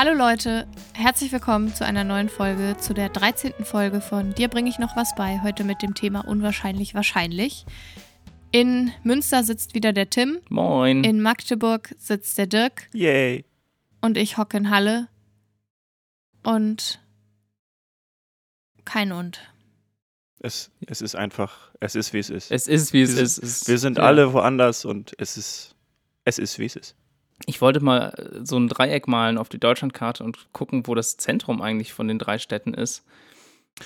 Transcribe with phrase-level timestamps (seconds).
[0.00, 3.64] Hallo Leute, herzlich willkommen zu einer neuen Folge, zu der 13.
[3.64, 7.66] Folge von Dir bringe ich noch was bei, heute mit dem Thema Unwahrscheinlich Wahrscheinlich.
[8.52, 11.02] In Münster sitzt wieder der Tim, Moin.
[11.02, 13.44] in Magdeburg sitzt der Dirk Yay.
[14.00, 15.08] und ich hocke in Halle
[16.44, 17.00] und
[18.84, 19.40] kein und.
[20.38, 22.52] Es, es ist einfach, es ist wie es ist.
[22.52, 23.34] Es ist, wie es Wir ist.
[23.34, 24.04] sind- Wir sind ja.
[24.04, 25.74] alle woanders und es ist,
[26.22, 26.94] es ist wie es ist.
[27.46, 31.16] Ich wollte mal äh, so ein Dreieck malen auf die Deutschlandkarte und gucken, wo das
[31.16, 33.04] Zentrum eigentlich von den drei Städten ist.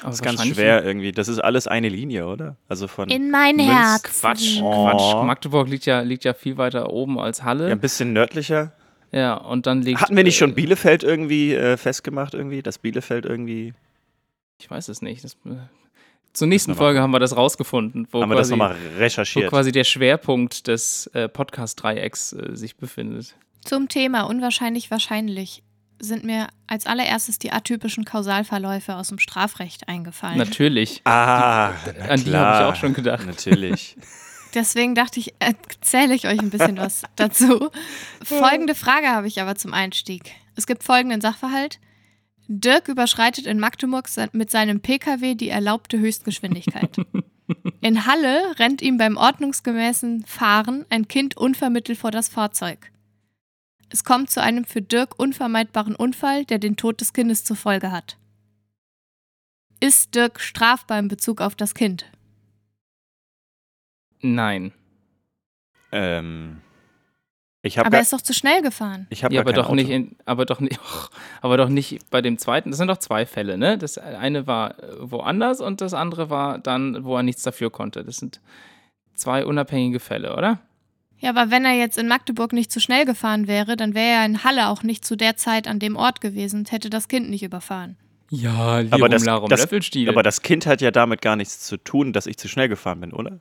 [0.00, 1.12] Aber Das ist ganz schwer irgendwie.
[1.12, 2.56] Das ist alles eine Linie, oder?
[2.68, 4.02] Also von In mein Münz- Herz.
[4.20, 4.88] Quatsch, Oh.
[4.88, 5.24] Quatsch.
[5.26, 7.66] Magdeburg liegt ja, liegt ja viel weiter oben als Halle.
[7.68, 8.72] ja, ein bisschen nördlicher.
[9.12, 10.00] Ja, und dann liegt.
[10.00, 12.62] Hatten wir nicht äh, schon Bielefeld irgendwie äh, festgemacht irgendwie?
[12.62, 13.74] Dass Bielefeld irgendwie.
[14.58, 15.22] Ich weiß es nicht.
[15.24, 15.56] Das, äh,
[16.32, 19.50] zur nächsten Folge haben wir das rausgefunden, wo, haben wir das quasi, nochmal wo recherchiert?
[19.50, 23.34] quasi der Schwerpunkt des äh, Podcast-Dreiecks äh, sich befindet.
[23.64, 25.62] Zum Thema Unwahrscheinlich Wahrscheinlich
[25.98, 30.36] sind mir als allererstes die atypischen Kausalverläufe aus dem Strafrecht eingefallen.
[30.36, 31.00] Natürlich.
[31.04, 32.54] Ah, na An die klar.
[32.54, 33.24] habe ich auch schon gedacht.
[33.24, 33.96] Natürlich.
[34.54, 37.70] Deswegen dachte ich, erzähle ich euch ein bisschen was dazu.
[38.24, 40.32] Folgende Frage habe ich aber zum Einstieg.
[40.56, 41.78] Es gibt folgenden Sachverhalt.
[42.48, 46.96] Dirk überschreitet in Magdeburg mit seinem Pkw die erlaubte Höchstgeschwindigkeit.
[47.80, 52.92] In Halle rennt ihm beim ordnungsgemäßen Fahren ein Kind unvermittelt vor das Fahrzeug.
[53.90, 57.90] Es kommt zu einem für Dirk unvermeidbaren Unfall, der den Tod des Kindes zur Folge
[57.90, 58.16] hat.
[59.80, 62.10] Ist Dirk strafbar in Bezug auf das Kind?
[64.20, 64.72] Nein.
[65.90, 66.62] ähm,
[67.62, 69.06] ich habe Aber er ist doch zu schnell gefahren.
[69.10, 69.74] ich hab Ja, aber doch Auto.
[69.76, 70.78] nicht, in, aber doch nicht,
[71.40, 72.70] aber doch nicht bei dem zweiten.
[72.70, 73.78] Das sind doch zwei Fälle, ne?
[73.78, 78.04] Das eine war äh, woanders und das andere war dann, wo er nichts dafür konnte.
[78.04, 78.40] Das sind
[79.14, 80.58] zwei unabhängige Fälle, oder?
[81.18, 84.26] Ja, aber wenn er jetzt in Magdeburg nicht zu schnell gefahren wäre, dann wäre er
[84.26, 87.30] in Halle auch nicht zu der Zeit an dem Ort gewesen und hätte das Kind
[87.30, 87.96] nicht überfahren.
[88.28, 89.68] Ja, Lirum, Aber das- Larum, das-.
[90.08, 93.00] Aber das Kind hat ja damit gar nichts zu tun, dass ich zu schnell gefahren
[93.00, 93.40] bin, oder?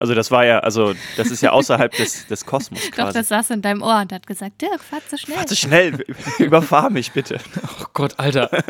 [0.00, 3.18] Also das war ja, also das ist ja außerhalb des, des Kosmos Doch, quasi.
[3.18, 5.36] das saß in deinem Ohr und hat gesagt, Dirk, fahr zu schnell.
[5.36, 6.04] Fahr zu schnell,
[6.38, 7.38] überfahr mich bitte.
[7.80, 8.50] oh Gott, Alter.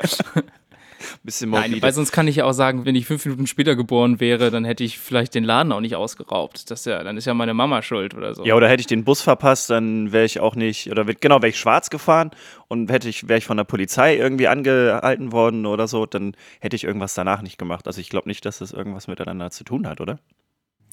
[1.22, 1.82] Bisschen Nein, morbide.
[1.82, 4.64] weil sonst kann ich ja auch sagen, wenn ich fünf Minuten später geboren wäre, dann
[4.64, 6.70] hätte ich vielleicht den Laden auch nicht ausgeraubt.
[6.70, 8.44] Das ist ja, dann ist ja meine Mama schuld oder so.
[8.44, 11.36] Ja, oder hätte ich den Bus verpasst, dann wäre ich auch nicht, oder wär- genau,
[11.36, 12.30] wäre ich schwarz gefahren
[12.68, 16.76] und hätte ich, wäre ich von der Polizei irgendwie angehalten worden oder so, dann hätte
[16.76, 17.86] ich irgendwas danach nicht gemacht.
[17.86, 20.18] Also ich glaube nicht, dass das irgendwas miteinander zu tun hat, oder?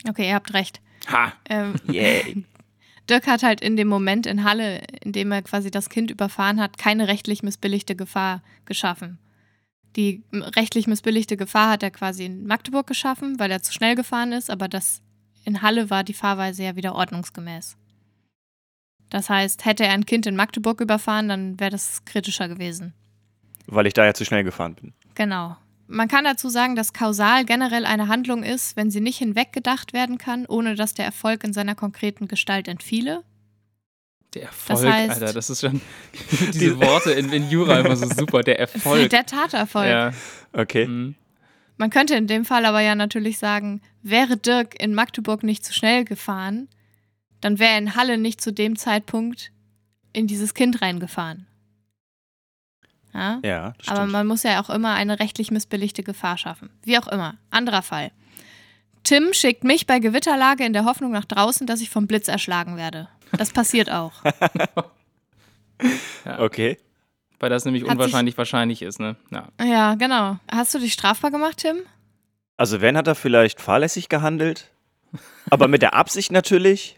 [0.08, 0.82] Okay, ihr habt recht.
[1.08, 1.34] Ha!
[1.50, 2.46] Ähm, Yay.
[3.10, 6.62] Dirk hat halt in dem Moment in Halle, in dem er quasi das Kind überfahren
[6.62, 9.20] hat, keine rechtlich missbilligte Gefahr geschaffen.
[9.96, 14.32] Die rechtlich missbilligte Gefahr hat er quasi in Magdeburg geschaffen, weil er zu schnell gefahren
[14.32, 15.02] ist, aber das
[15.44, 17.76] in Halle war die Fahrweise ja wieder ordnungsgemäß.
[19.10, 22.94] Das heißt, hätte er ein Kind in Magdeburg überfahren, dann wäre das kritischer gewesen.
[23.68, 24.94] Weil ich da ja zu schnell gefahren bin.
[25.16, 25.58] Genau.
[25.94, 30.18] Man kann dazu sagen, dass kausal generell eine Handlung ist, wenn sie nicht hinweggedacht werden
[30.18, 33.24] kann, ohne dass der Erfolg in seiner konkreten Gestalt entfiele.
[34.34, 35.82] Der Erfolg, heißt- Alter, das ist schon
[36.54, 38.42] diese Worte in, in Jura immer so super.
[38.42, 39.10] Der Erfolg.
[39.10, 39.90] Der Taterfolg.
[39.90, 40.14] Ja.
[40.54, 40.88] Okay.
[40.88, 41.16] mhm.
[41.78, 45.74] Man könnte in dem Fall aber ja natürlich sagen, wäre Dirk in Magdeburg nicht zu
[45.74, 46.70] schnell gefahren,
[47.42, 49.52] dann wäre er in Halle nicht zu dem Zeitpunkt
[50.14, 51.48] in dieses Kind reingefahren.
[53.14, 53.40] Ja?
[53.44, 54.12] Ja, das Aber stimmt.
[54.14, 56.70] man muss ja auch immer eine rechtlich missbilligte Gefahr schaffen.
[56.84, 57.36] Wie auch immer.
[57.50, 58.12] Anderer Fall.
[59.04, 62.78] Tim schickt mich bei Gewitterlage in der Hoffnung nach draußen, dass ich vom Blitz erschlagen
[62.78, 63.08] werde.
[63.32, 64.14] Das passiert auch.
[66.38, 66.78] okay.
[67.40, 69.16] Weil das nämlich Hat sich- unwahrscheinlich wahrscheinlich ist, ne?
[69.32, 69.48] Ja.
[69.64, 70.38] Ja, genau.
[70.52, 71.78] Hast du dich strafbar gemacht, Tim?
[72.58, 74.70] Also wenn hat er vielleicht fahrlässig gehandelt,
[75.50, 76.98] aber mit der Absicht natürlich.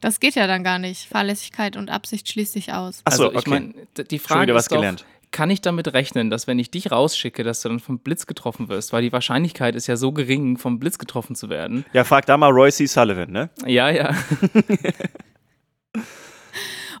[0.00, 1.08] Das geht ja dann gar nicht.
[1.08, 3.00] Fahrlässigkeit und Absicht schließt sich aus.
[3.04, 3.50] Achso, also ich okay.
[3.50, 5.04] meine, die Schon Frage wieder was ist doch, gelernt.
[5.32, 8.68] kann ich damit rechnen, dass wenn ich dich rausschicke, dass du dann vom Blitz getroffen
[8.68, 8.92] wirst?
[8.92, 11.84] Weil die Wahrscheinlichkeit ist ja so gering, vom Blitz getroffen zu werden.
[11.92, 12.86] Ja, frag da mal Roy C.
[12.86, 13.50] Sullivan, ne?
[13.66, 14.14] Ja, ja.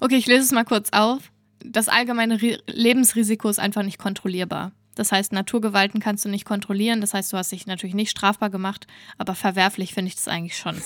[0.00, 1.32] Okay, ich lese es mal kurz auf.
[1.64, 4.72] Das allgemeine Ri Lebensrisiko ist einfach nicht kontrollierbar.
[4.98, 7.00] Das heißt, Naturgewalten kannst du nicht kontrollieren.
[7.00, 10.56] Das heißt, du hast dich natürlich nicht strafbar gemacht, aber verwerflich finde ich das eigentlich
[10.56, 10.76] schon.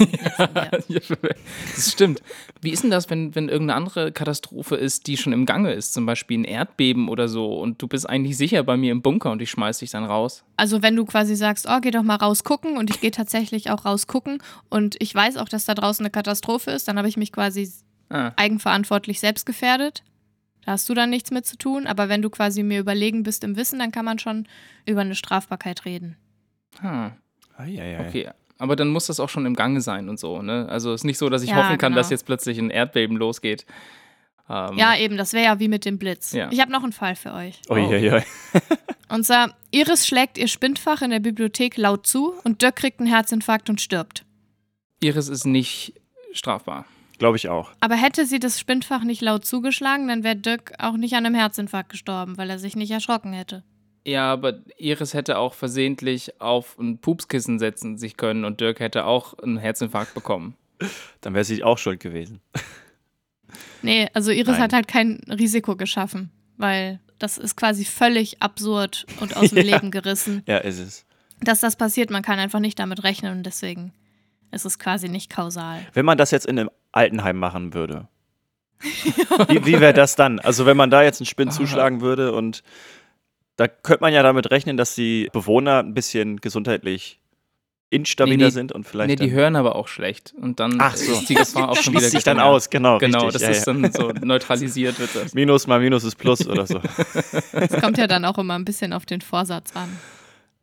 [0.71, 0.87] Das
[1.75, 2.23] das stimmt.
[2.61, 5.95] Wie ist denn das, wenn, wenn irgendeine andere Katastrophe ist, die schon im Gange ist?
[5.95, 9.31] Zum Beispiel ein Erdbeben oder so und du bist eigentlich sicher bei mir im Bunker
[9.31, 10.45] und ich schmeiß dich dann raus?
[10.57, 13.71] Also wenn du quasi sagst, oh, geh doch mal raus gucken und ich gehe tatsächlich
[13.71, 17.09] auch raus gucken und ich weiß auch, dass da draußen eine Katastrophe ist, dann habe
[17.09, 17.71] ich mich quasi
[18.13, 20.03] Ah, eigenverantwortlich selbst gefährdet.
[20.65, 23.43] Da hast du dann nichts mit zu tun, aber wenn du quasi mir überlegen bist
[23.45, 24.47] im Wissen, dann kann man schon
[24.87, 26.17] über eine Strafbarkeit reden.
[26.81, 27.11] ah,
[27.57, 28.07] Eieiei.
[28.09, 28.31] okay.
[28.59, 30.69] Aber dann muss das auch schon im Gange sein und so, ne?
[30.69, 32.01] Also es ist nicht so, dass ich Ja, hoffen kann, genau.
[32.01, 33.67] dass jetzt plötzlich ein Erdbeben losgeht.
[34.49, 36.33] Ähm, Ja, eben, das wäre ja wie mit dem Blitz.
[36.33, 36.49] Ja.
[36.53, 37.61] Ich habe noch einen Fall für euch.
[37.69, 38.23] Uiuiui.
[39.09, 43.09] Und zwar, Iris schlägt ihr Spindfach in der Bibliothek laut zu und Dirk kriegt einen
[43.11, 44.25] Herzinfarkt und stirbt.
[45.01, 45.93] Iris ist nicht
[46.33, 46.87] strafbar.
[47.19, 47.71] Glaube ich auch.
[47.81, 51.35] Aber hätte sie das Spindfach nicht laut zugeschlagen, dann wäre Dirk auch nicht an einem
[51.35, 53.63] Herzinfarkt gestorben, weil er sich nicht erschrocken hätte.
[54.05, 59.05] Ja, aber Iris hätte auch versehentlich auf ein Pupskissen setzen sich können und Dirk hätte
[59.05, 60.57] auch einen Herzinfarkt bekommen.
[61.21, 62.41] Dann wäre sie auch schuld gewesen.
[63.83, 64.61] Nee, also Iris Nein.
[64.63, 69.75] hat halt kein Risiko geschaffen, weil das ist quasi völlig absurd und aus dem Ja.
[69.77, 71.05] Leben gerissen, Ja, ist es.
[71.41, 72.11] dass das passiert.
[72.11, 73.93] Man kann einfach nicht damit rechnen und deswegen
[74.53, 75.85] ist es quasi nicht kausal.
[75.95, 78.09] Wenn man das jetzt in einem Altenheim machen würde,
[79.49, 80.39] wie, wie wäre das dann?
[80.41, 81.53] Also wenn man da jetzt einen Spinn Ah.
[81.53, 82.63] zuschlagen würde und
[83.57, 87.21] da könnte man ja damit rechnen, dass die Bewohner ein bisschen gesundheitlich
[87.91, 88.51] instabiler Nee, nee.
[88.51, 90.33] sind und vielleicht Nee, die hören aber auch schlecht.
[90.41, 91.13] Und dann Ach so.
[91.13, 92.97] ist die Gefahr auch schon wieder schließt sich dann aus, genau.
[92.99, 93.73] Genau, richtig, das ja, ist ja.
[93.75, 95.35] dann so neutralisiert wird das.
[95.35, 96.81] Minus mal Minus ist Plus oder so.
[97.53, 99.91] Es kommt ja dann auch immer ein bisschen auf den Vorsatz an.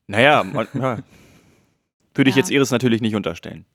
[0.07, 0.97] Naja, man, ja.
[2.15, 3.65] würde ich jetzt Iris natürlich nicht unterstellen.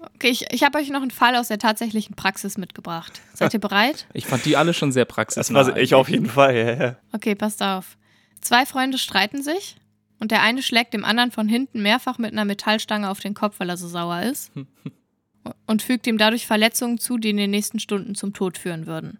[0.00, 3.20] Okay, ich, ich habe euch noch einen Fall aus der tatsächlichen Praxis mitgebracht.
[3.34, 4.06] Seid ihr bereit?
[4.12, 5.66] Ich fand die alle schon sehr Das praxisnah.
[5.66, 6.56] war ich auf jeden Fall.
[6.56, 6.96] Ja, ja.
[7.12, 7.96] Okay, passt auf.
[8.40, 9.76] Zwei Freunde streiten sich
[10.20, 13.58] und der eine schlägt dem anderen von hinten mehrfach mit einer Metallstange auf den Kopf,
[13.58, 14.52] weil er so sauer ist.
[15.66, 19.18] und fügt ihm dadurch Verletzungen zu, die in den nächsten Stunden zum Tod führen würden.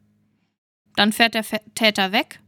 [0.96, 1.44] Dann fährt der
[1.74, 2.40] Täter weg,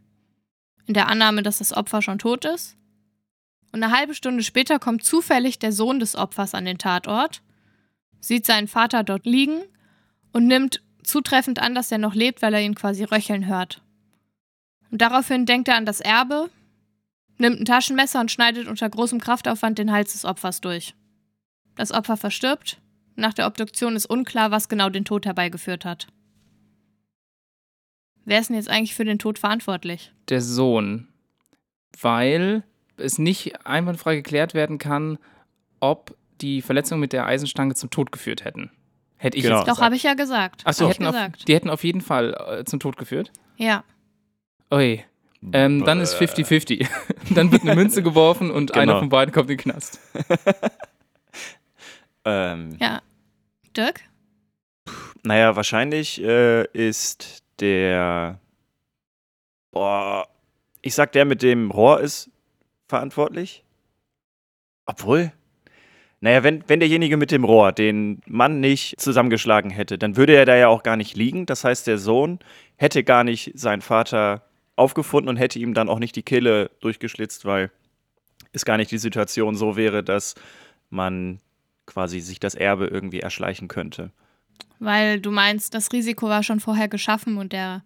[0.87, 2.77] in der Annahme, dass das Opfer schon tot ist.
[3.73, 7.43] Und eine halbe Stunde später kommt zufällig der Sohn des Opfers an den Tatort,
[8.21, 9.63] sieht seinen Vater dort liegen
[10.33, 13.83] und nimmt zutreffend an, dass er noch lebt, weil er ihn quasi röcheln hört.
[14.91, 16.51] Und daraufhin denkt er an das Erbe,
[17.39, 20.95] nimmt ein Taschenmesser und schneidet unter großem Kraftaufwand den Hals des Opfers durch.
[21.77, 22.79] Das Opfer verstirbt.
[23.17, 26.07] Nach der Obduktion ist unklar, was genau den Tod herbeigeführt hat.
[28.25, 30.13] Wer ist denn jetzt eigentlich für den Tod verantwortlich?
[30.31, 31.09] der Sohn,
[32.01, 32.63] weil
[32.97, 35.19] es nicht einwandfrei geklärt werden kann,
[35.81, 38.71] ob die Verletzungen mit der Eisenstange zum Tod geführt hätten.
[39.17, 39.57] Hätte ich Genau.
[39.57, 39.85] jetzt Doch, gesagt.
[39.85, 40.63] habe ich ja gesagt.
[40.65, 41.49] Ach so, Hab ich hätten auf, gesagt.
[41.49, 43.31] die hätten auf jeden Fall äh, zum Tod geführt.
[43.57, 43.85] Ja.
[44.73, 45.05] Ui.
[45.53, 46.87] Ähm, dann ist 50-50.
[47.35, 48.99] dann wird eine Münze geworfen und einer Genau.
[49.01, 50.01] von beiden kommt in den Knast.
[52.25, 53.01] Ähm, Ja.
[53.77, 54.01] Dirk?
[55.23, 58.39] Naja, wahrscheinlich äh, ist der.
[59.71, 60.29] Boah,
[60.83, 62.31] ich sag, der mit dem Rohr ist
[62.89, 63.65] verantwortlich.
[64.87, 65.33] Obwohl.
[66.21, 70.45] Naja, wenn, wenn derjenige mit dem Rohr den Mann nicht zusammengeschlagen hätte, dann würde er
[70.45, 71.47] da ja auch gar nicht liegen.
[71.47, 72.39] Das heißt, der Sohn
[72.77, 74.43] hätte gar nicht seinen Vater
[74.77, 77.71] aufgefunden und hätte ihm dann auch nicht die Kehle durchgeschlitzt, weil
[78.53, 80.35] es gar nicht die Situation so wäre, dass
[80.91, 81.41] man
[81.87, 84.11] quasi sich das Erbe irgendwie erschleichen könnte.
[84.79, 87.83] Weil du meinst, das Risiko war schon vorher geschaffen und der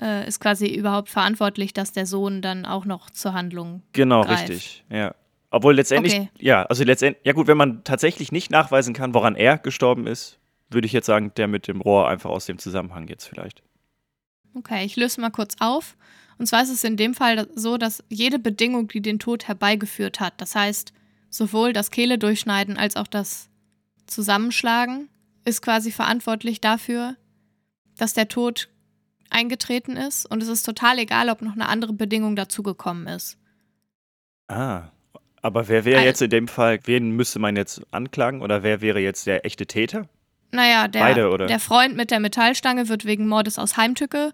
[0.00, 3.82] äh, ist quasi überhaupt verantwortlich, dass der Sohn dann auch noch zur Handlung.
[3.92, 4.48] Genau, greift.
[4.48, 4.84] richtig.
[4.90, 5.14] Ja.
[5.50, 6.28] Obwohl letztendlich, Okay.
[6.38, 10.38] ja, also letztendlich, ja gut, wenn man tatsächlich nicht nachweisen kann, woran er gestorben ist,
[10.68, 13.62] würde ich jetzt sagen, der mit dem Rohr einfach aus dem Zusammenhang jetzt vielleicht.
[14.54, 15.96] Okay, ich löse mal kurz auf.
[16.36, 20.20] Und zwar ist es in dem Fall so, dass jede Bedingung, die den Tod herbeigeführt
[20.20, 20.92] hat, das heißt
[21.30, 23.48] sowohl das Kehle durchschneiden als auch das
[24.06, 25.08] Zusammenschlagen,
[25.44, 27.16] ist quasi verantwortlich dafür,
[27.96, 28.68] dass der Tod
[29.30, 30.26] eingetreten ist.
[30.26, 33.38] Und es ist total egal, ob noch eine andere Bedingung dazugekommen ist.
[34.48, 34.88] Ah.
[35.42, 38.80] Aber wer wäre Al- jetzt in dem Fall, wen müsste man jetzt anklagen oder wer
[38.80, 40.08] wäre jetzt der echte Täter?
[40.50, 41.46] Naja, der, Beide, oder?
[41.46, 44.32] der Freund mit der Metallstange wird wegen Mordes aus Heimtücke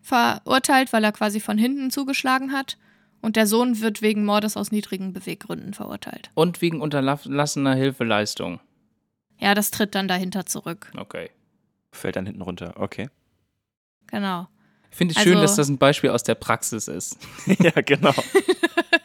[0.00, 2.78] verurteilt, weil er quasi von hinten zugeschlagen hat.
[3.22, 6.30] Und der Sohn wird wegen Mordes aus niedrigen Beweggründen verurteilt.
[6.34, 8.60] Und wegen unterlassener Hilfeleistung.
[9.38, 10.90] Ja, das tritt dann dahinter zurück.
[10.96, 11.30] Okay.
[11.92, 12.74] Fällt dann hinten runter.
[12.76, 13.10] Okay.
[14.06, 14.48] Genau.
[14.90, 17.18] Ich finde es Also- schön, dass das ein Beispiel aus der Praxis ist.
[17.46, 18.14] ja, genau.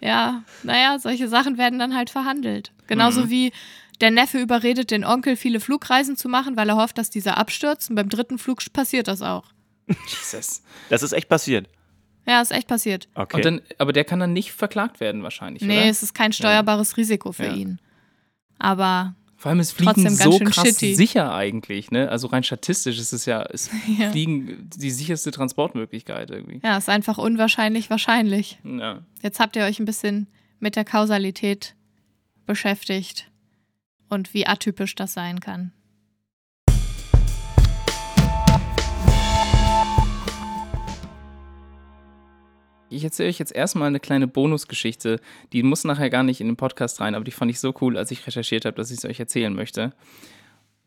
[0.00, 2.72] Ja, naja, solche Sachen werden dann halt verhandelt.
[2.86, 3.30] Genauso Mhm.
[3.30, 3.52] wie
[4.00, 7.90] der Neffe überredet den Onkel, viele Flugreisen zu machen, weil er hofft, dass dieser abstürzt.
[7.90, 9.44] Und beim dritten Flug passiert das auch.
[10.06, 10.62] Jesus.
[10.88, 11.68] Das ist echt passiert.
[12.26, 13.08] Ja, ist echt passiert.
[13.14, 13.36] Okay.
[13.36, 15.86] Und dann, aber der kann dann nicht verklagt werden wahrscheinlich, Nee, oder?
[15.88, 17.52] es ist kein steuerbares Risiko für Ja.
[17.54, 17.78] ihn.
[18.58, 20.94] Aber Vor allem, es fliegen so krass shitty.
[20.94, 22.10] sicher eigentlich, ne?
[22.10, 24.10] Also rein statistisch ist es ja, ist Ja.
[24.10, 26.60] Fliegen die sicherste Transportmöglichkeit irgendwie.
[26.62, 28.58] ja, ist einfach unwahrscheinlich wahrscheinlich.
[28.64, 29.00] Ja.
[29.22, 30.26] Jetzt habt ihr euch ein bisschen
[30.58, 31.74] mit der Kausalität
[32.44, 33.30] beschäftigt
[34.10, 35.72] und wie atypisch das sein kann.
[42.90, 45.20] Ich erzähle euch jetzt erstmal eine kleine Bonusgeschichte.
[45.52, 47.96] Die muss nachher gar nicht in den Podcast rein, aber die fand ich so cool,
[47.96, 49.92] als ich recherchiert habe, dass ich es euch erzählen möchte.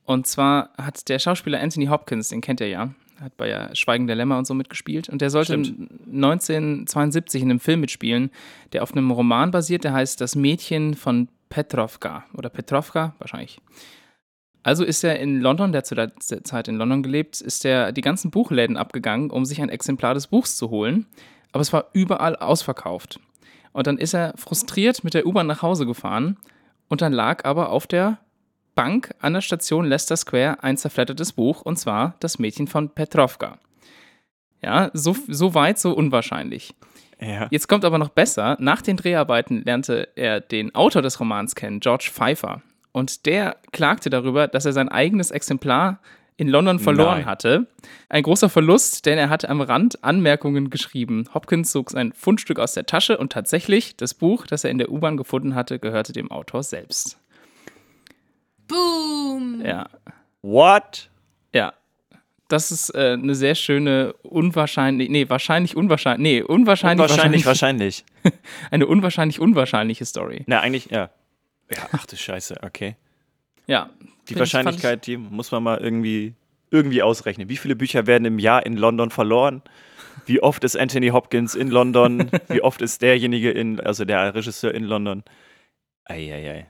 [0.06, 4.06] Und zwar hat der Schauspieler Anthony Hopkins, den kennt ihr ja, hat bei ja Schweigen
[4.06, 5.08] der Lämmer und so mitgespielt.
[5.08, 5.92] Und der sollte Stimmt.
[6.08, 8.32] 1972 in einem Film mitspielen,
[8.74, 12.26] der auf einem Roman basiert, der heißt Das Mädchen von Petrovka.
[12.34, 13.60] Oder Petrovka, wahrscheinlich.
[14.64, 17.92] Also ist er in London, der hat zu der Zeit in London gelebt, ist er
[17.92, 21.06] die ganzen Buchläden abgegangen, um sich ein Exemplar des Buchs zu holen.
[21.54, 23.20] Aber es war überall ausverkauft.
[23.72, 26.38] Und dann ist er frustriert mit der U-Bahn nach Hause gefahren.
[26.90, 28.20] Und dann lag aber auf der
[28.76, 33.60] Bank an der Station Leicester Square ein zerfleddertes Buch, und zwar Das Mädchen von Petrovka.
[34.62, 36.74] Ja, so, so weit, so unwahrscheinlich.
[37.20, 37.48] Ja.
[37.52, 38.58] Jetzt kommt aber noch besser.
[38.60, 42.62] Nach den Dreharbeiten lernte er den Autor des Romans kennen, George Pfeiffer.
[42.92, 46.00] Und der klagte darüber, dass er sein eigenes Exemplar
[46.38, 47.26] in London verloren Nein.
[47.26, 47.68] hatte.
[48.10, 51.30] Ein großer Verlust, denn er hatte am Rand Anmerkungen geschrieben.
[51.34, 54.92] Hopkins zog sein Fundstück aus der Tasche und tatsächlich, das Buch, das er in der
[54.92, 57.20] U-Bahn gefunden hatte, gehörte dem Autor selbst.
[58.68, 59.62] Boom!
[59.66, 59.88] Ja,
[60.42, 61.10] What?
[61.54, 61.74] ja.
[62.50, 68.06] Das ist äh, eine sehr schöne, unwahrscheinlich, nee, wahrscheinlich unwahrscheinlich, nee, unwahrscheinlich, Wahrscheinlich, wahrscheinlich.
[68.72, 70.44] eine unwahrscheinlich unwahrscheinliche Story.
[70.46, 71.10] Na, eigentlich, ja.
[71.72, 72.96] Ja, ach du Scheiße, okay.
[73.68, 73.90] Ja.
[74.30, 76.34] Die ich- Wahrscheinlichkeit, die muss man mal irgendwie,
[76.72, 77.50] irgendwie ausrechnen.
[77.50, 79.62] Wie viele Bücher werden im Jahr in London verloren?
[80.26, 82.30] Wie oft ist Anthony Hopkins in London?
[82.48, 85.24] Wie oft ist derjenige in, also der Regisseur in London?
[86.06, 86.68] Eieiei.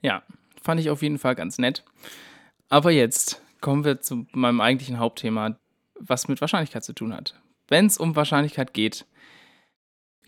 [0.00, 0.22] Ja,
[0.62, 1.84] fand ich auf jeden Fall ganz nett.
[2.68, 5.56] Aber jetzt kommen wir zu meinem eigentlichen Hauptthema,
[5.98, 7.40] was mit Wahrscheinlichkeit zu tun hat.
[7.68, 9.06] Wenn es um Wahrscheinlichkeit geht,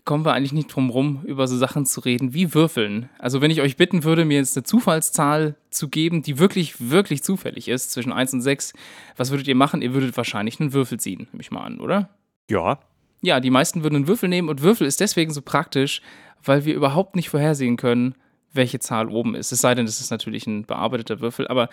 [0.05, 3.09] kommen wir eigentlich nicht drum rum, über so Sachen zu reden wie Würfeln.
[3.17, 7.23] Also wenn ich euch bitten würde, mir jetzt eine Zufallszahl zu geben, die wirklich, wirklich
[7.23, 8.73] zufällig ist, zwischen 1 und 6,
[9.17, 9.81] was würdet ihr machen?
[9.81, 12.09] Ihr würdet wahrscheinlich einen Würfel ziehen, nehme ich mal an, oder?
[12.49, 12.79] Ja,
[13.21, 16.01] Ja, die meisten würden einen Würfel nehmen und Würfel ist deswegen so praktisch,
[16.43, 18.13] weil wir überhaupt nicht vorhersehen können,
[18.53, 19.51] welche Zahl oben ist.
[19.51, 21.69] Es sei denn, es ist natürlich ein bearbeiteter Würfel, aber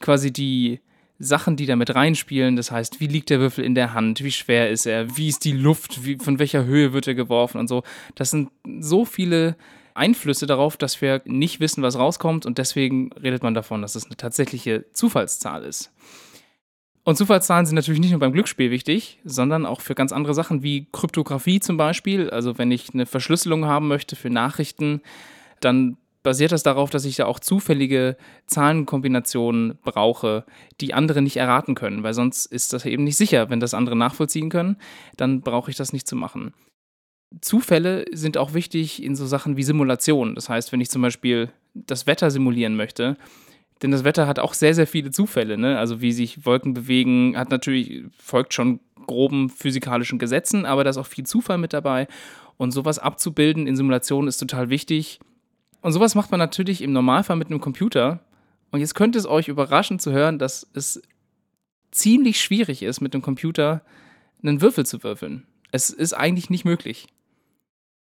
[0.00, 0.80] quasi die
[1.18, 4.32] Sachen, die da mit reinspielen, das heißt, wie liegt der Würfel in der Hand, wie
[4.32, 7.68] schwer ist er, wie ist die Luft, wie, von welcher Höhe wird er geworfen und
[7.68, 7.82] so.
[8.14, 9.56] Das sind so viele
[9.94, 14.06] Einflüsse darauf, dass wir nicht wissen, was rauskommt und deswegen redet man davon, dass es
[14.06, 15.92] eine tatsächliche Zufallszahl ist.
[17.04, 20.64] Und Zufallszahlen sind natürlich nicht nur beim Glücksspiel wichtig, sondern auch für ganz andere Sachen
[20.64, 22.30] wie Kryptographie zum Beispiel.
[22.30, 25.02] Also wenn ich eine Verschlüsselung haben möchte für Nachrichten,
[25.60, 28.16] dann basiert das darauf, dass ich da auch zufällige
[28.48, 30.44] Zahlenkombinationen brauche,
[30.80, 33.48] die andere nicht erraten können, weil sonst ist das eben nicht sicher.
[33.48, 34.76] Wenn das andere nachvollziehen können,
[35.16, 36.52] dann brauche ich das nicht zu machen.
[37.40, 40.34] Zufälle sind auch wichtig in so Sachen wie Simulationen.
[40.34, 43.16] Das heißt, wenn ich zum Beispiel das Wetter simulieren möchte,
[43.82, 45.56] denn das Wetter hat auch sehr, sehr viele Zufälle.
[45.56, 45.78] Ne?
[45.78, 50.96] Also wie sich Wolken bewegen, hat natürlich, folgt schon groben physikalischen Gesetzen, aber da ist
[50.96, 52.08] auch viel Zufall mit dabei.
[52.56, 55.20] Und sowas abzubilden in Simulationen ist total wichtig.
[55.82, 58.20] Und sowas macht man natürlich im Normalfall mit einem Computer.
[58.70, 61.00] Und jetzt könnte es euch überraschen zu hören, dass es
[61.92, 63.82] ziemlich schwierig ist, mit einem Computer
[64.42, 65.46] einen Würfel zu würfeln.
[65.72, 67.06] Es ist eigentlich nicht möglich.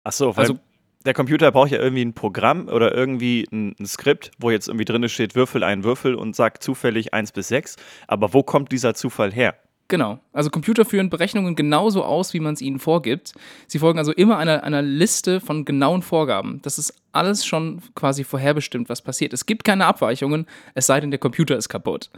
[0.04, 0.58] ach so, weil Also-
[1.04, 4.84] der Computer braucht ja irgendwie ein Programm oder irgendwie ein, ein Skript, wo jetzt irgendwie
[4.86, 7.76] drin steht, würfel einen Würfel und sagt zufällig 1 bis 6.
[8.06, 9.54] Aber wo kommt dieser Zufall her?
[9.88, 10.18] Genau.
[10.34, 13.32] Also Computer führen Berechnungen genauso aus, wie man es ihnen vorgibt.
[13.66, 16.60] Sie folgen also immer einer, einer Liste von genauen Vorgaben.
[16.62, 19.32] Das ist alles schon quasi vorherbestimmt, was passiert.
[19.32, 22.10] Es gibt keine Abweichungen, es sei denn, der Computer ist kaputt.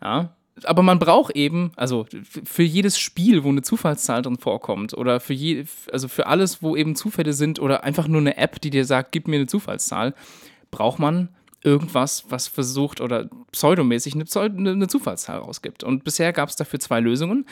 [0.00, 0.36] Ja.
[0.62, 5.34] Aber man braucht eben, also für jedes Spiel, wo eine Zufallszahl drin vorkommt, oder für
[5.34, 8.86] je, also für alles, wo eben Zufälle sind, oder einfach nur eine App, die dir
[8.86, 10.14] sagt, gib mir eine Zufallszahl,
[10.70, 11.28] braucht man
[11.66, 15.82] irgendwas, was versucht oder pseudomäßig eine, Pseudo, eine, eine Zufallszahl rausgibt.
[15.82, 17.44] Und bisher gab es dafür zwei Lösungen.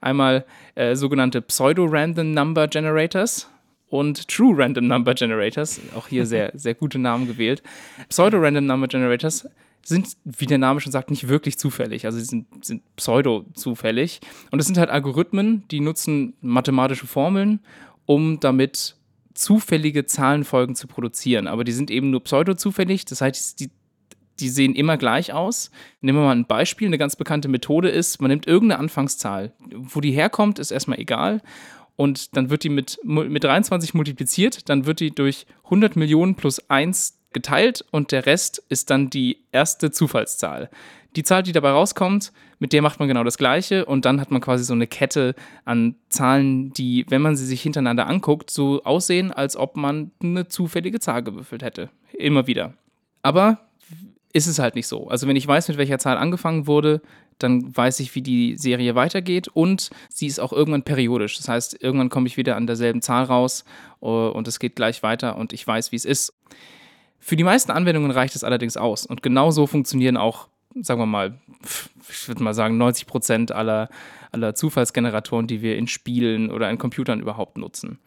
[0.00, 3.48] Einmal äh, sogenannte Pseudo-Random Number Generators
[3.88, 5.80] und True Random Number Generators.
[5.94, 7.62] Auch hier sehr, sehr gute Namen gewählt.
[8.08, 9.48] Pseudo-Random Number Generators
[9.82, 12.04] sind, wie der Name schon sagt, nicht wirklich zufällig.
[12.04, 14.20] Also sie sind, sind pseudo-zufällig.
[14.50, 17.60] Und es sind halt Algorithmen, die nutzen mathematische Formeln,
[18.04, 18.96] um damit
[19.34, 21.46] zufällige Zahlenfolgen zu produzieren.
[21.46, 23.04] Aber die sind eben nur pseudo-zufällig.
[23.04, 23.70] Das heißt, die,
[24.38, 25.70] die sehen immer gleich aus.
[26.00, 26.86] Nehmen wir mal ein Beispiel.
[26.86, 29.52] Eine ganz bekannte Methode ist, man nimmt irgendeine Anfangszahl.
[29.74, 31.40] Wo die herkommt, ist erstmal egal.
[31.96, 34.68] Und dann wird die mit, mit 23 multipliziert.
[34.68, 39.44] Dann wird die durch 100 Millionen plus 1 geteilt und der Rest ist dann die
[39.52, 40.70] erste Zufallszahl.
[41.16, 44.30] Die Zahl, die dabei rauskommt, mit der macht man genau das Gleiche und dann hat
[44.30, 48.82] man quasi so eine Kette an Zahlen, die, wenn man sie sich hintereinander anguckt, so
[48.84, 51.90] aussehen, als ob man eine zufällige Zahl gewürfelt hätte.
[52.12, 52.74] Immer wieder.
[53.22, 53.58] Aber
[54.32, 55.08] ist es halt nicht so.
[55.08, 57.02] Also wenn ich weiß, mit welcher Zahl angefangen wurde,
[57.38, 61.36] dann weiß ich, wie die Serie weitergeht und sie ist auch irgendwann periodisch.
[61.36, 63.64] Das heißt, irgendwann komme ich wieder an derselben Zahl raus
[64.02, 66.34] äh, und es geht gleich weiter und ich weiß, wie es ist.
[67.18, 71.06] Für die meisten Anwendungen reicht es allerdings aus und genau so funktionieren auch sagen wir
[71.06, 71.38] mal,
[72.08, 73.88] ich würde mal sagen, 90 Prozent aller,
[74.32, 77.98] aller Zufallsgeneratoren, die wir in Spielen oder in Computern überhaupt nutzen.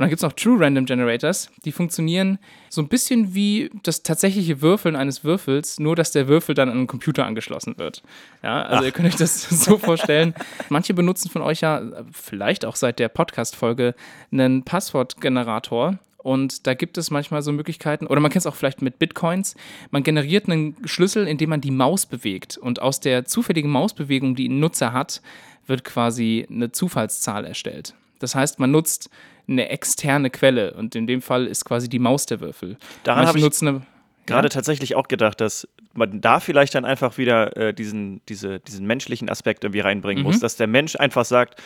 [0.00, 2.38] Und dann gibt es noch True Random Generators, die funktionieren
[2.70, 6.78] so ein bisschen wie das tatsächliche Würfeln eines Würfels, nur dass der Würfel dann an
[6.78, 8.02] einen Computer angeschlossen wird.
[8.42, 8.84] Ja, also Ach.
[8.86, 10.34] ihr könnt euch das so vorstellen.
[10.70, 13.94] Manche benutzen von euch ja vielleicht auch seit der Podcast-Folge
[14.32, 18.82] einen Passwortgenerator und da gibt es manchmal so Möglichkeiten, oder man kennt es auch vielleicht
[18.82, 19.54] mit Bitcoins.
[19.90, 22.56] Man generiert einen Schlüssel, indem man die Maus bewegt.
[22.56, 25.22] Und aus der zufälligen Mausbewegung, die ein Nutzer hat,
[25.66, 27.94] wird quasi eine Zufallszahl erstellt.
[28.18, 29.10] Das heißt, man nutzt
[29.48, 32.76] eine externe Quelle und in dem Fall ist quasi die Maus der Würfel.
[33.02, 33.82] Daran habe ich eine,
[34.26, 34.50] gerade ja?
[34.50, 39.28] tatsächlich auch gedacht, dass man da vielleicht dann einfach wieder äh, diesen, diese, diesen menschlichen
[39.28, 40.28] Aspekt irgendwie reinbringen mhm.
[40.28, 41.60] muss, dass der Mensch einfach sagt,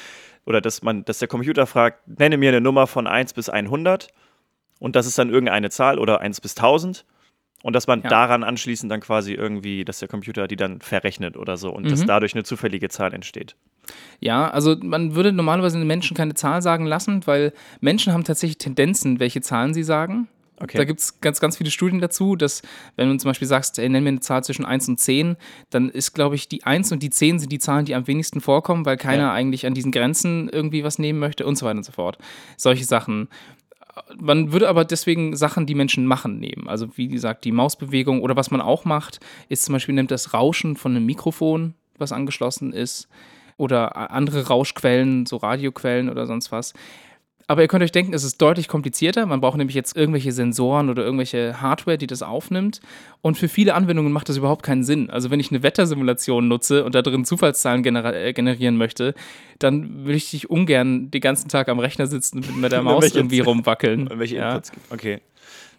[0.47, 4.09] oder dass man, dass der Computer fragt, nenne mir eine Nummer von 1 bis 100
[4.78, 7.04] und das ist dann irgendeine Zahl oder 1 bis 1000
[7.62, 8.11] und dass man ja.
[8.11, 11.88] daran anschließend dann quasi irgendwie, dass der Computer die dann verrechnet oder so und mhm.
[11.88, 13.57] dass dadurch eine zufällige Zahl entsteht.
[14.21, 18.59] Ja, also man würde normalerweise den Menschen keine Zahl sagen lassen, weil Menschen haben tatsächlich
[18.59, 20.28] Tendenzen, welche Zahlen sie sagen.
[20.61, 20.78] Okay.
[20.78, 22.62] Da gibt es ganz, ganz viele Studien dazu, dass,
[22.97, 25.37] wenn du zum Beispiel sagst, ey, nenn mir eine Zahl zwischen 1 und 10,
[25.71, 28.40] dann ist, glaube ich, die 1 und die 10 sind die Zahlen, die am wenigsten
[28.40, 29.33] vorkommen, weil keiner ja.
[29.33, 32.19] eigentlich an diesen Grenzen irgendwie was nehmen möchte und so weiter und so fort.
[32.57, 33.28] Solche Sachen
[34.19, 36.69] man würde aber deswegen Sachen, die Menschen machen, nehmen.
[36.69, 40.35] Also wie gesagt, die Mausbewegung oder was man auch macht, ist zum Beispiel nimmt das
[40.35, 43.09] Rauschen von einem Mikrofon, was angeschlossen ist,
[43.57, 46.73] oder andere Rauschquellen, so Radioquellen oder sonst was.
[47.47, 49.27] Aber ihr könnt euch denken, es ist deutlich komplizierter.
[49.27, 52.81] Man braucht nämlich jetzt irgendwelche Sensoren oder irgendwelche Hardware, die das aufnimmt.
[53.21, 55.11] Und für viele Anwendungen macht das überhaupt keinen Sinn.
[55.11, 59.15] Also wenn ich eine Wettersimulation nutze und da drin Zufallszahlen gener äh, generieren möchte,
[59.59, 63.15] dann will ich dich ungern den ganzen Tag am Rechner sitzen und mit der Maus
[63.15, 64.09] irgendwie rumwackeln.
[64.15, 64.95] Welche Inputs ja.
[64.95, 65.21] Okay.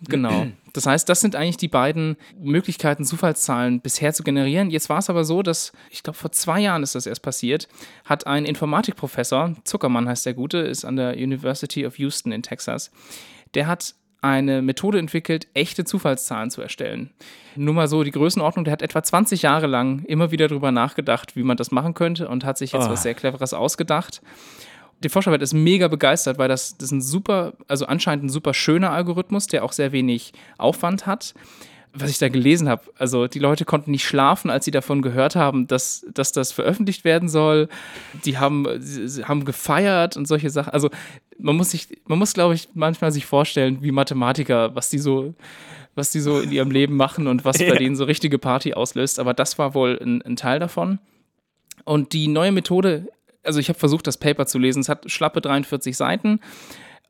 [0.08, 0.48] Genau.
[0.76, 4.70] Das heißt, das sind eigentlich die beiden Möglichkeiten, Zufallszahlen bisher zu generieren.
[4.70, 7.70] Jetzt war es aber so, dass, ich glaube, vor zwei Jahren ist das erst passiert,
[8.04, 12.92] hat ein Informatikprofessor, Zuckermann heißt der Gute, ist an der University of Houston in Texas,
[13.54, 17.12] der hat eine Methode entwickelt, echte Zufallszahlen zu erstellen.
[17.56, 21.38] Nur mal so die Größenordnung, der hat etwa 20 Jahre lang immer wieder darüber nachgedacht,
[21.38, 22.90] wie man das machen könnte und hat sich jetzt oh.
[22.90, 24.22] was sehr Cleveres ausgedacht
[25.04, 28.54] die Forscherwelt ist mega begeistert, weil das, das ist ein super, also anscheinend ein super
[28.54, 31.34] schöner Algorithmus, der auch sehr wenig Aufwand hat.
[31.98, 35.38] Was ich da gelesen habe, also die Leute konnten nicht schlafen, als sie davon gehört
[35.38, 37.70] haben, dass, dass das veröffentlicht werden soll.
[38.26, 40.74] Die haben, sie haben gefeiert und solche Sachen.
[40.74, 40.90] Also
[41.40, 45.36] man muss sich, man muss, glaube ich, manchmal sich vorstellen, wie Mathematiker, was die so,
[45.94, 47.70] was die so in ihrem Leben machen und was ja.
[47.70, 49.18] bei denen so richtige Party auslöst.
[49.18, 51.00] Aber das war wohl ein, ein Teil davon.
[51.86, 53.08] Und die neue Methode
[53.46, 54.82] also ich habe versucht, das Paper zu lesen.
[54.82, 56.40] Es hat schlappe 43 Seiten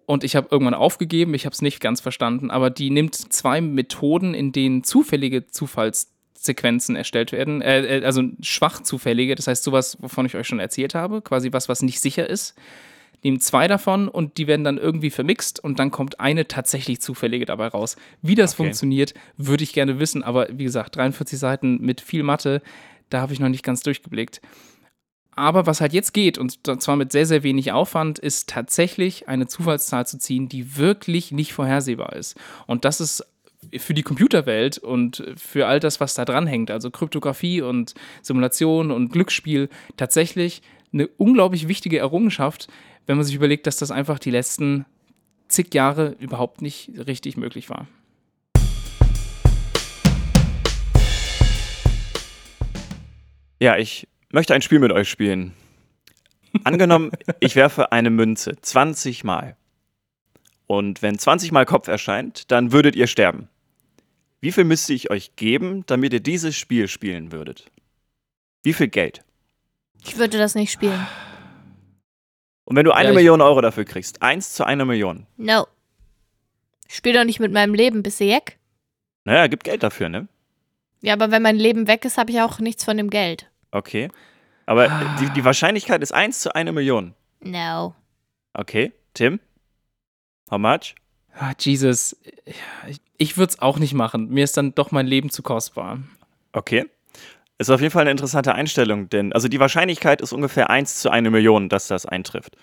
[0.06, 1.34] und ich habe irgendwann aufgegeben.
[1.34, 6.95] Ich habe es nicht ganz verstanden, aber die nimmt zwei Methoden, in denen zufällige Zufallssequenzen
[6.95, 10.95] erstellt werden, äh, äh, also schwach zufällige, das heißt sowas, wovon ich euch schon erzählt
[10.95, 12.56] habe, quasi was, was nicht sicher ist.
[13.24, 17.45] Nehmen zwei davon und die werden dann irgendwie vermixt und dann kommt eine tatsächlich zufällige
[17.45, 17.95] dabei raus.
[18.21, 18.58] Wie das okay.
[18.58, 22.62] funktioniert, würde ich gerne wissen, aber wie gesagt, 43 Seiten mit viel Mathe,
[23.10, 24.41] da habe ich noch nicht ganz durchgeblickt.
[25.38, 29.48] Aber was halt jetzt geht, und zwar mit sehr, sehr wenig Aufwand, ist tatsächlich eine
[29.48, 32.38] Zufallszahl zu ziehen, die wirklich nicht vorhersehbar ist.
[32.67, 33.26] Und das ist
[33.78, 38.91] für die Computerwelt und für all das, was da dran hängt, also Kryptographie und Simulation
[38.91, 39.67] und Glücksspiel,
[39.98, 40.62] tatsächlich
[40.93, 42.69] eine unglaublich wichtige Errungenschaft,
[43.06, 44.86] wenn man sich überlegt, dass das einfach die letzten
[45.50, 47.88] zig Jahre überhaupt nicht richtig möglich war.
[53.60, 55.54] Ja, ich möchte ein Spiel mit euch spielen.
[56.65, 59.56] Angenommen, ich werfe eine Münze 20 Mal.
[60.67, 63.48] Und wenn 20 Mal Kopf erscheint, dann würdet ihr sterben.
[64.41, 67.71] Wie viel müsste ich euch geben, damit ihr dieses Spiel spielen würdet?
[68.62, 69.24] Wie viel Geld?
[70.04, 71.08] Ich würde das nicht spielen.
[72.65, 75.28] Und wenn du eine ja, Million Euro dafür kriegst, eins zu einer Million.
[75.38, 75.65] No.
[76.89, 78.60] Ich spiele doch nicht mit meinem Leben, bist du jeck?
[79.24, 80.28] Naja, gibt Geld dafür, ne?
[81.02, 83.50] Ja, aber wenn mein Leben weg ist, habe ich auch nichts von dem Geld.
[83.75, 84.09] Okay.
[84.65, 85.17] Aber ah.
[85.19, 87.13] die, die Wahrscheinlichkeit ist 1 zu 1 Million.
[87.41, 87.93] No.
[88.53, 88.93] Okay.
[89.13, 89.39] Tim?
[90.49, 90.95] How much?
[91.38, 92.15] Ah, Jesus.
[93.17, 94.29] Ich würde es auch nicht machen.
[94.29, 95.99] Mir ist dann doch mein Leben zu kostbar.
[96.53, 96.85] Okay.
[97.57, 101.09] Ist auf jeden Fall eine interessante Einstellung, denn also die Wahrscheinlichkeit ist ungefähr 1 zu
[101.09, 102.57] 1 Million, dass das eintrifft.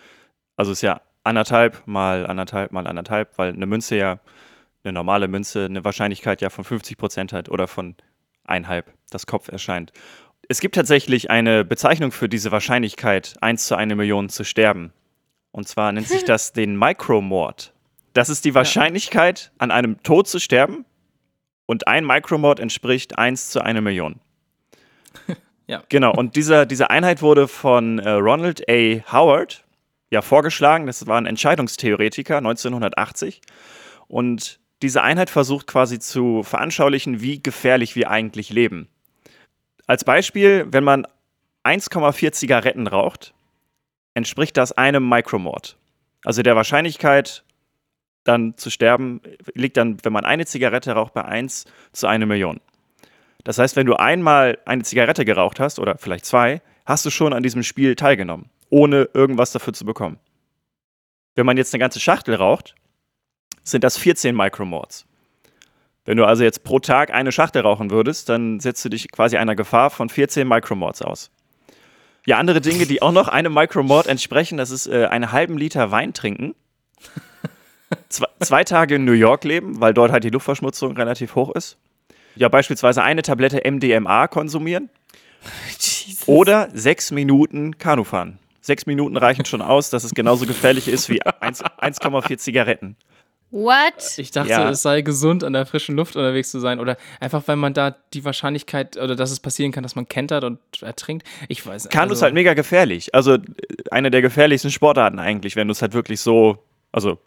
[0.56, 4.20] Also ist ja anderthalb mal anderthalb mal anderthalb, weil eine Münze ja,
[4.84, 7.96] eine normale Münze, eine Wahrscheinlichkeit ja von 50 Prozent hat oder von
[8.44, 9.92] einhalb das Kopf erscheint.
[10.48, 14.92] Es gibt tatsächlich eine Bezeichnung für diese Wahrscheinlichkeit, 1 zu 1 Million zu sterben.
[15.50, 17.72] Und zwar nennt sich das den Micromord.
[18.12, 20.84] Das ist die Wahrscheinlichkeit, an einem Tod zu sterben.
[21.66, 24.20] Und ein Micromord entspricht 1 zu 1 Million.
[25.68, 25.80] Ja.
[25.88, 29.12] Genau, und dieser, diese Einheit wurde von äh, Ronald A.
[29.12, 29.64] Howard
[30.10, 30.86] ja vorgeschlagen.
[30.86, 33.40] Das war ein Entscheidungstheoretiker 1980.
[34.08, 38.88] Und diese Einheit versucht quasi zu veranschaulichen, wie gefährlich wir eigentlich leben.
[39.92, 41.06] Als Beispiel, wenn man
[41.64, 43.34] 1,4 Zigaretten raucht,
[44.14, 45.76] entspricht das einem Micromord.
[46.24, 47.44] Also der Wahrscheinlichkeit,
[48.24, 49.20] dann zu sterben,
[49.52, 52.62] liegt dann, wenn man eine Zigarette raucht, bei 1 zu 1 Million.
[53.44, 57.34] Das heißt, wenn du einmal eine Zigarette geraucht hast, oder vielleicht zwei, hast du schon
[57.34, 60.18] an diesem Spiel teilgenommen, ohne irgendwas dafür zu bekommen.
[61.34, 62.74] Wenn man jetzt eine ganze Schachtel raucht,
[63.62, 65.04] sind das 14 Micromords.
[66.04, 69.36] Wenn du also jetzt pro Tag eine Schachtel rauchen würdest, dann setzt du dich quasi
[69.36, 71.30] einer Gefahr von 14 Micromords aus.
[72.26, 75.90] Ja, andere Dinge, die auch noch einem Micromord entsprechen, das ist äh, einen halben Liter
[75.90, 76.54] Wein trinken,
[78.08, 81.78] zwei, zwei Tage in New York leben, weil dort halt die Luftverschmutzung relativ hoch ist.
[82.34, 84.88] Ja, beispielsweise eine Tablette MDMA konsumieren
[85.78, 86.26] Jesus.
[86.26, 88.38] oder sechs Minuten Kanu fahren.
[88.60, 92.96] Sechs Minuten reichen schon aus, dass es genauso gefährlich ist wie 1 1,4 Zigaretten.
[93.52, 94.16] What?
[94.16, 94.70] Ich dachte, Ja.
[94.70, 96.80] es sei gesund, an der frischen Luft unterwegs zu sein.
[96.80, 100.42] Oder einfach, weil man da die Wahrscheinlichkeit, oder dass es passieren kann, dass man kentert
[100.42, 101.26] und ertrinkt.
[101.48, 101.92] Ich weiß nicht.
[101.92, 103.14] Kanu ist halt mega gefährlich.
[103.14, 103.40] Also äh,
[103.90, 106.58] eine der gefährlichsten Sportarten eigentlich, wenn du es halt wirklich so,
[106.92, 107.18] also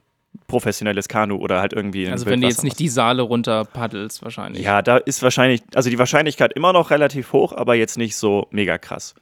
[0.48, 2.06] professionelles Kanu oder halt irgendwie.
[2.06, 4.64] in Also wenn du jetzt nicht die Saale runter paddelst, wahrscheinlich.
[4.64, 8.48] Ja, da ist wahrscheinlich, also die Wahrscheinlichkeit immer noch relativ hoch, aber jetzt nicht so
[8.50, 9.14] mega krass.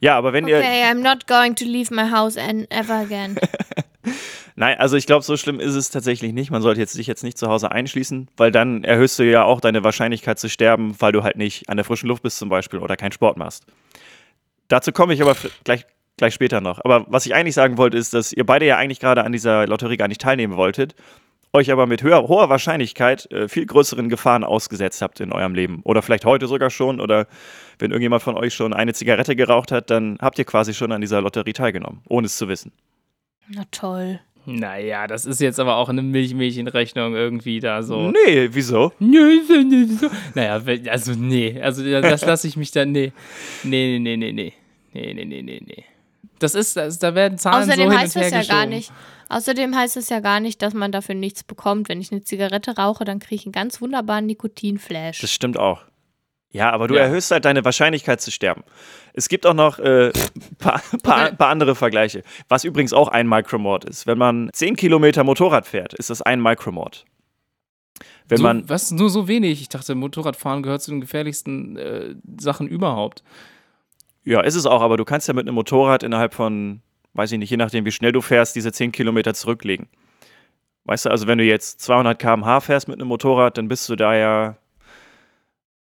[0.00, 0.56] Ja, aber wenn ihr.
[0.58, 3.36] Okay, I'm not going to leave my house and ever again.
[4.56, 6.50] Nein, also ich glaube, so schlimm ist es tatsächlich nicht.
[6.50, 9.60] Man sollte jetzt, sich jetzt nicht zu Hause einschließen, weil dann erhöhst du ja auch
[9.60, 12.78] deine Wahrscheinlichkeit zu sterben, weil du halt nicht an der frischen Luft bist zum Beispiel
[12.78, 13.66] oder keinen Sport machst.
[14.68, 15.86] Dazu komme ich aber gleich,
[16.16, 16.84] gleich später noch.
[16.84, 19.66] Aber was ich eigentlich sagen wollte, ist, dass ihr beide ja eigentlich gerade an dieser
[19.66, 20.94] Lotterie gar nicht teilnehmen wolltet,
[21.52, 25.80] euch aber mit höher, hoher Wahrscheinlichkeit äh, viel größeren Gefahren ausgesetzt habt in eurem Leben.
[25.84, 27.00] Oder vielleicht heute sogar schon.
[27.00, 27.26] Oder
[27.78, 31.00] wenn irgendjemand von euch schon eine Zigarette geraucht hat, dann habt ihr quasi schon an
[31.00, 32.72] dieser Lotterie teilgenommen, ohne es zu wissen.
[33.48, 34.20] Na toll.
[34.46, 38.10] Naja, das ist jetzt aber auch eine Milchmädchenrechnung irgendwie da so.
[38.10, 38.92] Nee, wieso?
[38.98, 40.10] Nee, wieso?
[40.34, 43.12] Naja, also nee, also das lasse ich mich dann, nee.
[43.62, 44.52] Nee, nee, nee, nee, nee.
[44.92, 45.84] Nee, nee, nee, nee.
[46.38, 48.92] Das ist, das, da werden Zahlen Außerdem so heißt es ja gar nicht,
[49.28, 51.88] Außerdem heißt es ja gar nicht, dass man dafür nichts bekommt.
[51.88, 55.20] Wenn ich eine Zigarette rauche, dann kriege ich einen ganz wunderbaren Nikotinflash.
[55.20, 55.82] Das stimmt auch.
[56.54, 57.02] Ja, aber du Ja.
[57.02, 58.62] erhöhst halt deine Wahrscheinlichkeit zu sterben.
[59.12, 60.12] Es gibt auch noch ein äh,
[60.58, 62.22] paar, paar, paar andere Vergleiche.
[62.48, 64.06] Was übrigens auch ein Micromord ist.
[64.06, 67.04] Wenn man 10 Kilometer Motorrad fährt, ist das ein Micromord.
[68.28, 69.60] Wenn so, man, was, nur so wenig?
[69.60, 73.22] Ich dachte, Motorradfahren gehört zu den gefährlichsten äh, Sachen überhaupt.
[74.24, 76.80] ja, ist es auch, aber du kannst ja mit einem Motorrad innerhalb von,
[77.14, 79.88] weiß ich nicht, je nachdem wie schnell du fährst, diese 10 Kilometer zurücklegen.
[80.84, 83.96] Weißt du, also wenn du jetzt 200 km/h fährst mit einem Motorrad, dann bist du
[83.96, 84.56] da ja,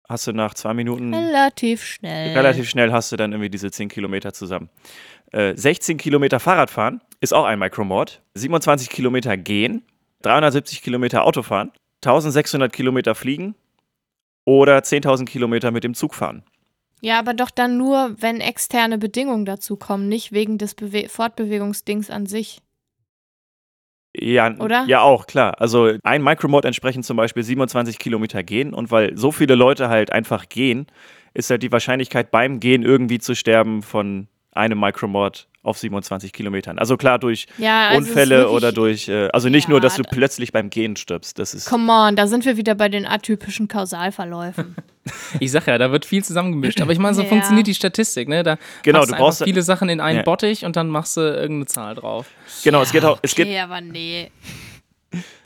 [0.07, 2.35] hast du nach zwei Minuten Relativ schnell.
[2.35, 4.69] Relativ schnell hast du dann irgendwie diese 10 Kilometer zusammen.
[5.31, 8.21] Äh, 16 Kilometer Fahrradfahren ist auch ein Micromord.
[8.35, 9.83] 27 Kilometer gehen,
[10.21, 11.71] 370 Kilometer Autofahren,
[12.03, 13.55] 1600 Kilometer fliegen
[14.45, 16.43] oder 10.000 Kilometer mit dem Zug fahren.
[17.01, 22.09] Ja, aber doch dann nur, wenn externe Bedingungen dazu kommen, nicht wegen des Bewe Fortbewegungsdings
[22.09, 22.61] an sich.
[24.15, 24.85] Ja, Oder?
[24.87, 25.59] ja, auch, klar.
[25.59, 30.11] Also ein Micromod entsprechend zum Beispiel 27 Kilometer gehen und weil so viele Leute halt
[30.11, 30.85] einfach gehen,
[31.33, 36.77] ist halt die Wahrscheinlichkeit beim Gehen irgendwie zu sterben von einem Micromod auf 27 Kilometern.
[36.77, 40.03] Also klar durch Ja, also Unfälle wirklich- oder durch, äh, also nicht nur, dass du
[40.03, 41.39] Ja, plötzlich beim Gehen stirbst.
[41.39, 44.75] Das ist Come on, da sind wir wieder bei den atypischen Kausalverläufen.
[45.41, 46.79] Ich sag ja, da wird viel zusammengemischt.
[46.79, 47.27] Aber ich meine, so Ja.
[47.27, 48.41] funktioniert die Statistik, ne?
[48.41, 50.23] Da Genau, du einfach brauchst- viele Sachen in einen Ja.
[50.23, 52.27] Bottich und dann machst du irgendeine Zahl drauf.
[52.63, 52.81] genau.
[52.81, 54.31] es geht auch, es geht okay, aber nee.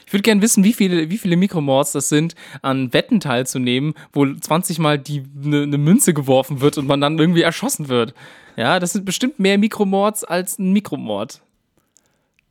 [0.06, 4.26] Ich würde gerne wissen, wie viele, wie viele Mikromords das sind, an Wetten teilzunehmen, wo
[4.32, 5.02] 20 Mal
[5.44, 8.14] eine ne Münze geworfen wird und man dann irgendwie erschossen wird.
[8.58, 11.42] Ja, das sind bestimmt mehr Mikromords als ein Mikromord.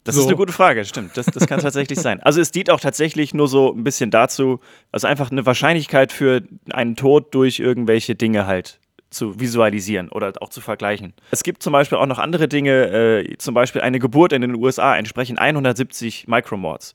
[0.05, 0.21] Das So.
[0.21, 1.17] ist eine gute Frage, stimmt.
[1.17, 2.23] Das, das kann tatsächlich sein.
[2.23, 4.61] Also es dient auch tatsächlich nur so ein bisschen dazu,
[4.93, 8.79] also einfach eine Wahrscheinlichkeit für einen Tod durch irgendwelche Dinge halt
[9.11, 11.13] zu visualisieren oder auch zu vergleichen.
[11.33, 14.55] Es gibt zum Beispiel auch noch andere Dinge, äh, zum Beispiel eine Geburt in den
[14.55, 16.95] USA entsprechen 170 Micromords.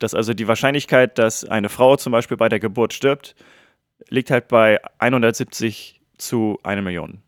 [0.00, 3.36] Dass also die Wahrscheinlichkeit, dass eine Frau zum Beispiel bei der Geburt stirbt,
[4.08, 7.20] liegt halt bei 170 zu 1 Million.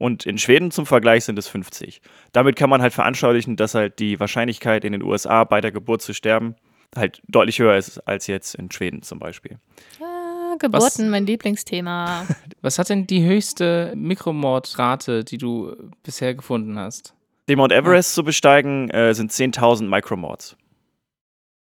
[0.00, 2.00] Und in Schweden zum Vergleich sind es 50.
[2.32, 6.00] Damit kann man halt veranschaulichen, dass halt die Wahrscheinlichkeit in den USA bei der Geburt
[6.00, 6.54] zu sterben
[6.96, 9.58] halt deutlich höher ist als jetzt in Schweden zum Beispiel.
[10.02, 12.26] Ah, Geburten, mein Lieblingsthema.
[12.62, 17.14] Was hat denn die höchste Mikromordrate, die du bisher gefunden hast?
[17.48, 20.56] Den Mount Everest zu besteigen äh, sind 10.000 Micromords.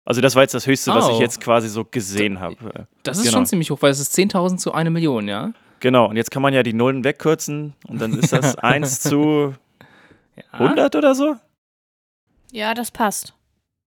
[0.04, 1.12] Also das war jetzt das Höchste, was Oh.
[1.14, 2.86] ich jetzt quasi so gesehen habe.
[3.02, 3.38] Das ist Genau.
[3.38, 5.52] schon ziemlich hoch, weil es ist 10.000 zu 1 Million, ja?
[5.80, 9.54] Genau, und jetzt kann man ja die Nullen wegkürzen und dann ist das 1 zu
[10.36, 10.42] Ja.
[10.60, 11.36] 100 oder so.
[12.52, 13.34] Ja, das passt.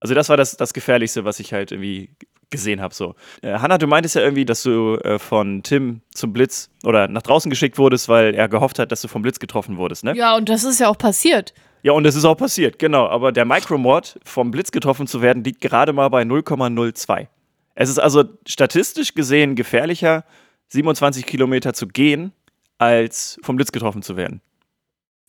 [0.00, 2.10] Also das war das, das Gefährlichste, was ich halt irgendwie
[2.50, 2.94] gesehen habe.
[2.94, 3.14] So.
[3.42, 7.22] Äh, Hanna, du meintest ja irgendwie, dass du äh, von Tim zum Blitz oder nach
[7.22, 10.14] draußen geschickt wurdest, weil er gehofft hat, dass du vom Blitz getroffen wurdest, ne?
[10.16, 11.54] Ja, und das ist ja auch passiert.
[11.82, 13.08] Ja, und es ist auch passiert, genau.
[13.08, 17.28] Aber der Micromord, vom Blitz getroffen zu werden, liegt gerade mal bei 0,02.
[17.74, 20.24] Es ist also statistisch gesehen gefährlicher,
[20.70, 22.32] 27 Kilometer zu gehen,
[22.78, 24.40] als vom Blitz getroffen zu werden.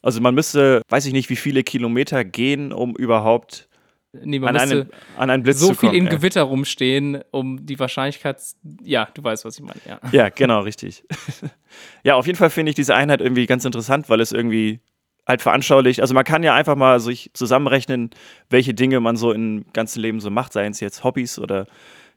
[0.01, 3.67] Also man müsste, weiß ich nicht, wie viele Kilometer gehen, um überhaupt
[4.13, 5.91] Nee, an einen, an einen Blitz so zu kommen.
[5.91, 6.11] viel in ja.
[6.11, 8.41] Gewitter rumstehen, um die Wahrscheinlichkeit.
[8.83, 9.79] Ja, du weißt, was ich meine.
[9.87, 9.99] Ja.
[10.11, 11.05] Ja, genau, richtig.
[12.03, 14.81] ja, auf jeden Fall finde ich diese Einheit irgendwie ganz interessant, weil es irgendwie
[15.25, 16.01] halt veranschaulicht.
[16.01, 18.09] Also man kann ja einfach mal sich zusammenrechnen,
[18.49, 21.67] welche Dinge man so im ganzen Leben so macht, seien es jetzt Hobbys oder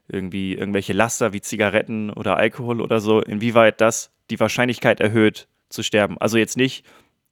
[0.07, 5.83] irgendwie irgendwelche Laster wie Zigaretten oder Alkohol oder so, inwieweit das die Wahrscheinlichkeit erhöht zu
[5.83, 6.17] sterben.
[6.19, 6.85] Also jetzt nicht,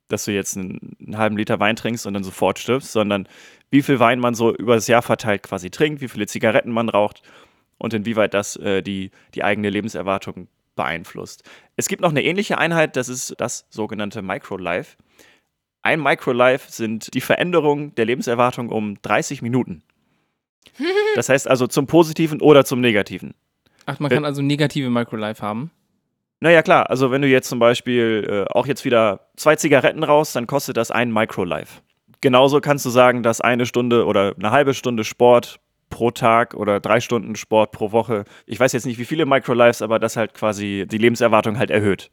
[0.08, 3.28] dass du jetzt einen, einen halben Liter Wein trinkst und dann sofort stirbst, sondern
[3.70, 6.90] wie viel Wein man so über das Jahr verteilt quasi trinkt, wie viele Zigaretten man
[6.90, 7.24] raucht
[7.78, 11.44] und inwieweit das äh, die, die eigene Lebenserwartung beeinflusst.
[11.76, 14.98] Es gibt noch eine ähnliche Einheit, das ist das sogenannte Microlife.
[15.82, 19.84] Ein Microlife sind die Veränderungen der Lebenserwartung um 30 Minuten.
[21.16, 23.34] Das heißt also zum Positiven oder zum Negativen.
[23.86, 25.72] Ach, man kann also negative Microlife haben.
[26.40, 30.34] Naja, klar, also wenn du jetzt zum Beispiel äh, auch jetzt wieder zwei Zigaretten raus,
[30.34, 31.82] dann kostet das ein Microlife.
[32.22, 36.80] Genauso kannst du sagen, dass eine Stunde oder eine halbe Stunde Sport pro Tag oder
[36.80, 40.34] drei Stunden Sport pro Woche, ich weiß jetzt nicht wie viele Microlives, aber das halt
[40.34, 42.10] quasi die Lebenserwartung halt erhöht.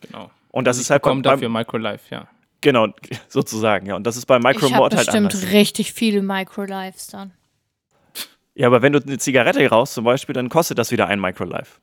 [0.00, 0.30] Genau.
[0.52, 2.28] Und das Also ist halt beim, dafür Microlife, ja.
[2.60, 2.88] genau,
[3.28, 3.96] sozusagen, ja.
[3.96, 5.52] Und das ist bei Ich habe Micromord halt bestimmt anders.
[5.52, 7.32] richtig viele Microlives dann.
[8.58, 11.78] Ja, aber wenn du eine Zigarette rauchst zum Beispiel, dann kostet das wieder ein Microlife.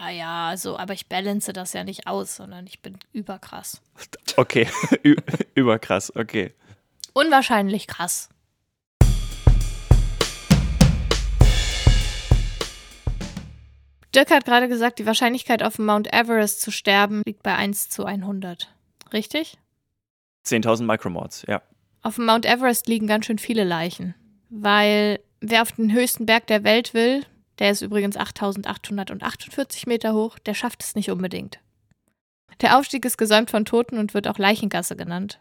[0.00, 3.82] Ja, ja, also, aber ich balance das ja nicht aus, sondern ich bin überkrass.
[4.38, 4.66] Okay,
[5.54, 6.54] überkrass, okay.
[7.12, 8.30] Unwahrscheinlich krass.
[14.14, 17.90] Dirk hat gerade gesagt, die Wahrscheinlichkeit auf dem Mount Everest zu sterben liegt bei 1
[17.90, 18.74] zu 100.
[19.12, 19.58] Richtig?
[20.46, 21.60] 10.000 Micromords, ja.
[22.00, 24.14] Auf dem Mount Everest liegen ganz schön viele Leichen,
[24.48, 27.24] weil wer auf den höchsten Berg der Welt will,
[27.58, 31.60] der ist übrigens 8848 Meter hoch, der schafft es nicht unbedingt.
[32.60, 35.40] Der Aufstieg ist gesäumt von Toten und wird auch Leichengasse genannt.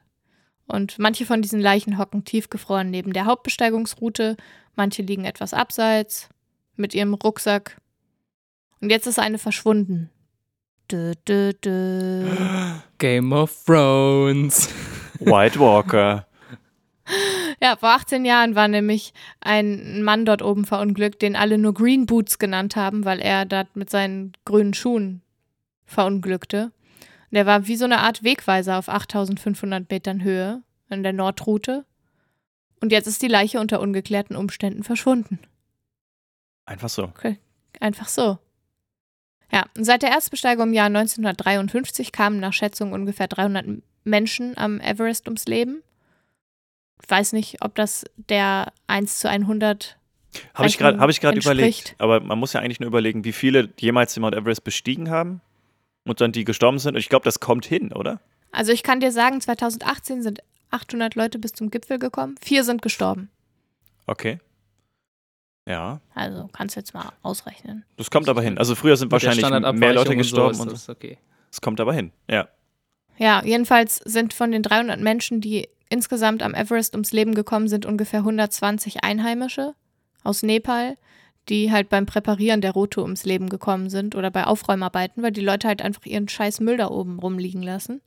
[0.67, 4.35] Und manche von diesen Leichen hocken tiefgefroren neben der Hauptbesteigungsroute,
[4.75, 6.29] manche liegen etwas abseits
[6.75, 7.79] mit ihrem Rucksack.
[8.81, 10.09] Und jetzt ist eine verschwunden.
[10.91, 12.27] Dö, dö, dö.
[12.97, 14.69] Game of Thrones.
[15.19, 16.27] White Walker.
[17.61, 22.05] Ja, vor 18 Jahren war nämlich ein Mann dort oben verunglückt, den alle nur Green
[22.05, 25.21] Boots genannt haben, weil er dort mit seinen grünen Schuhen
[25.85, 26.71] verunglückte.
[27.31, 31.85] Und er war wie so eine Art Wegweiser auf 8500 Metern Höhe in der Nordroute.
[32.81, 35.39] Und jetzt ist die Leiche unter ungeklärten Umständen verschwunden.
[36.65, 37.03] Einfach so.
[37.79, 38.37] Einfach so.
[39.51, 43.65] Ja, und seit der Erstbesteigung im Jahr 1953 kamen nach Schätzung ungefähr 300
[44.03, 45.81] Menschen am Everest ums Leben.
[47.03, 49.97] Ich weiß nicht, ob das der 1 zu 100
[50.53, 51.95] Habe ich gerade hab ich überlegt.
[51.97, 55.41] Aber man muss ja eigentlich nur überlegen, wie viele jemals den Mount Everest bestiegen haben
[56.05, 56.95] und dann die gestorben sind.
[56.95, 58.19] Und ich glaube, das kommt hin, oder?
[58.51, 60.39] Also ich kann dir sagen, 2018 sind
[60.71, 62.35] 800 Leute bis zum Gipfel gekommen.
[62.41, 63.29] Vier sind gestorben.
[64.07, 64.39] Okay.
[65.67, 67.85] Ja, Also kannst du jetzt mal ausrechnen.
[67.97, 68.59] das kommt aber hin.
[68.59, 71.17] Also früher sind wahrscheinlich mehr Leute und gestorben so das okay.
[71.51, 72.11] Es kommt aber hin.
[72.29, 72.47] Ja.
[73.17, 77.85] Ja, jedenfalls sind von den 300 Menschen, die insgesamt am Everest ums Leben gekommen sind,
[77.85, 79.75] ungefähr 120 Einheimische
[80.23, 80.97] aus Nepal,
[81.47, 85.41] die halt beim Präparieren der Route ums Leben gekommen sind oder bei Aufräumarbeiten, weil die
[85.41, 88.01] Leute halt einfach ihren scheiß Müll da oben rumliegen lassen.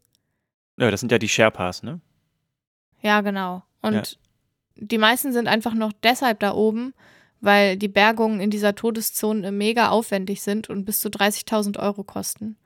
[0.76, 2.00] Ja, das sind ja die Sherpas, ne?
[3.00, 3.62] Ja, genau.
[3.80, 4.02] Und Ja.
[4.76, 6.94] die meisten sind einfach noch deshalb da oben,
[7.40, 12.56] weil die Bergungen in dieser Todeszone mega aufwendig sind und bis zu 30.000 Euro kosten,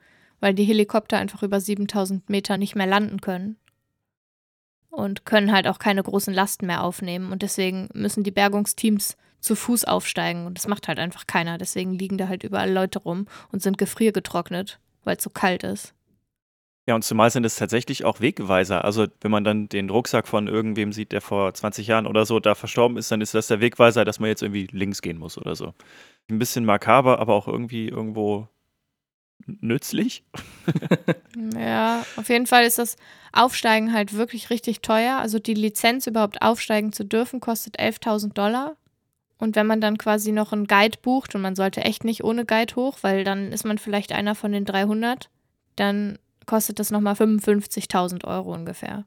[0.43, 3.57] weil die Helikopter einfach über 7.000 Meter nicht mehr landen können
[4.91, 9.55] und können halt auch keine großen Lasten mehr aufnehmen und deswegen müssen die Bergungsteams zu
[9.55, 11.59] Fuß aufsteigen und das macht halt einfach keiner.
[11.59, 15.95] Deswegen liegen da halt überall Leute rum und sind gefriergetrocknet, weil es so kalt ist.
[16.89, 18.85] Ja, und zumal sind es tatsächlich auch Wegweiser.
[18.85, 22.41] Also, wenn man dann den Rucksack von irgendwem sieht, der vor 20 Jahren oder so
[22.41, 25.39] da verstorben ist, dann ist das der Wegweiser, dass man jetzt irgendwie links gehen muss
[25.39, 25.75] oder so.
[26.29, 28.49] Ein bisschen makaber, aber auch irgendwie irgendwo
[29.47, 30.25] nützlich.
[31.59, 32.97] Ja, auf jeden Fall ist das
[33.33, 35.17] Aufsteigen halt wirklich richtig teuer.
[35.17, 38.77] Also die Lizenz überhaupt aufsteigen zu dürfen, kostet 11.000 Dollar.
[39.39, 42.45] Und wenn man dann quasi noch einen Guide bucht, und man sollte echt nicht ohne
[42.45, 45.31] Guide hoch, weil dann ist man vielleicht einer von den 300,
[45.77, 49.05] dann kostet das nochmal 55.000 Euro ungefähr.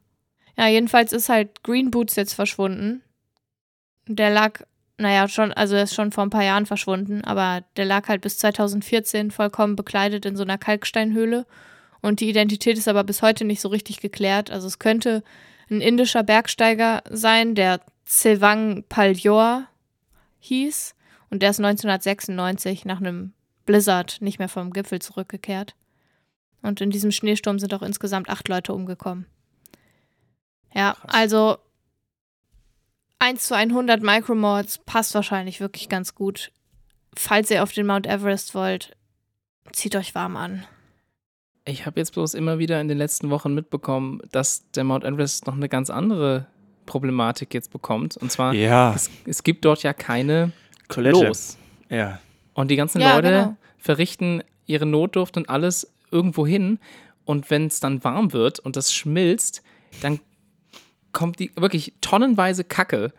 [0.58, 3.02] Ja, jedenfalls ist halt Green Boots jetzt verschwunden.
[4.08, 4.62] Der lag,
[4.98, 8.22] naja, schon, also er ist schon vor ein paar Jahren verschwunden, aber der lag halt
[8.22, 11.46] bis 2014 vollkommen bekleidet in so einer Kalksteinhöhle.
[12.00, 14.50] Und die Identität ist aber bis heute nicht so richtig geklärt.
[14.50, 15.22] Also es könnte
[15.70, 19.66] ein indischer Bergsteiger sein, der Silvang Paljor
[20.38, 20.94] hieß.
[21.30, 23.32] Und der ist 1996 nach einem
[23.66, 25.74] Blizzard nicht mehr vom Gipfel zurückgekehrt.
[26.62, 29.26] Und in diesem Schneesturm sind auch insgesamt acht Leute umgekommen.
[30.72, 31.14] Ja, Krass.
[31.14, 31.58] also
[33.18, 36.52] 1 zu 100 Micromords passt wahrscheinlich wirklich ganz gut.
[37.16, 38.96] Falls ihr auf den Mount Everest wollt,
[39.72, 40.64] zieht euch warm an.
[41.64, 45.46] Ich habe jetzt bloß immer wieder in den letzten Wochen mitbekommen, dass der Mount Everest
[45.46, 46.46] noch eine ganz andere
[46.84, 48.16] Problematik jetzt bekommt.
[48.16, 48.94] Und zwar, ja.
[48.94, 50.52] es, es gibt dort ja keine
[50.88, 51.58] Klos.
[51.88, 52.20] Ja.
[52.54, 53.56] Und die ganzen ja, Leute genau.
[53.78, 56.78] verrichten ihre Notdurft und alles irgendwo hin.
[57.24, 59.62] Und wenn es dann warm wird und das schmilzt,
[60.00, 60.20] dann
[61.16, 63.10] kommt die wirklich tonnenweise Kacke,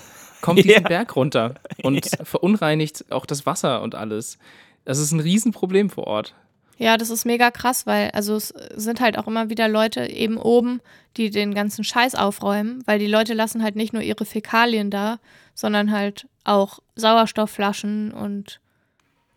[0.42, 0.88] kommt diesen ja.
[0.88, 2.24] Berg runter und ja.
[2.24, 4.38] verunreinigt auch das Wasser und alles.
[4.86, 6.36] Das ist ein Riesenproblem vor Ort.
[6.78, 10.38] Ja, das ist mega krass, weil also es sind halt auch immer wieder Leute eben
[10.38, 10.80] oben,
[11.18, 15.18] die den ganzen Scheiß aufräumen, weil die Leute lassen halt nicht nur ihre Fäkalien da,
[15.56, 18.62] sondern halt auch Sauerstoffflaschen und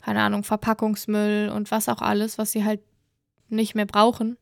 [0.05, 2.81] keine Ahnung, Verpackungsmüll und was auch alles, was sie halt
[3.49, 4.37] nicht mehr brauchen.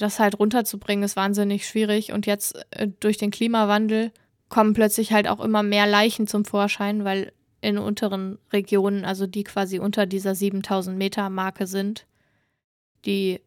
[0.00, 4.12] Das halt runterzubringen ist wahnsinnig schwierig und jetzt äh, durch den Klimawandel
[4.48, 9.44] kommen plötzlich halt auch immer mehr Leichen zum Vorschein, weil in unteren Regionen, also die
[9.44, 12.06] quasi unter dieser 7000 Meter Marke sind,
[13.04, 13.42] die,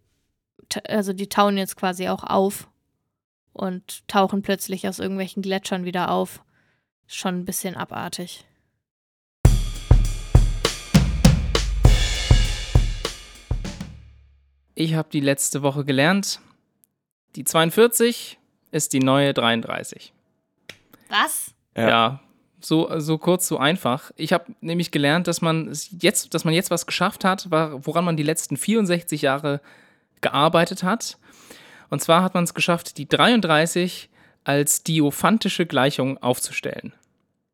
[0.87, 2.69] also die tauen jetzt quasi auch auf
[3.51, 6.43] und tauchen plötzlich aus irgendwelchen Gletschern wieder auf.
[7.07, 8.45] Schon ein bisschen abartig.
[14.75, 16.39] Ich habe die letzte Woche gelernt,
[17.35, 18.39] die 42
[18.71, 20.13] ist die neue 33.
[21.09, 21.53] Was?
[21.75, 22.19] Ja, ja
[22.65, 24.11] so, so kurz, so einfach.
[24.15, 28.17] Ich habe nämlich gelernt, dass man jetzt, dass man jetzt was geschafft hat, woran man
[28.17, 29.61] die letzten 64 Jahre
[30.21, 31.17] gearbeitet hat.
[31.89, 34.09] Und zwar hat man es geschafft, die 33
[34.43, 36.93] als diophantische Gleichung aufzustellen.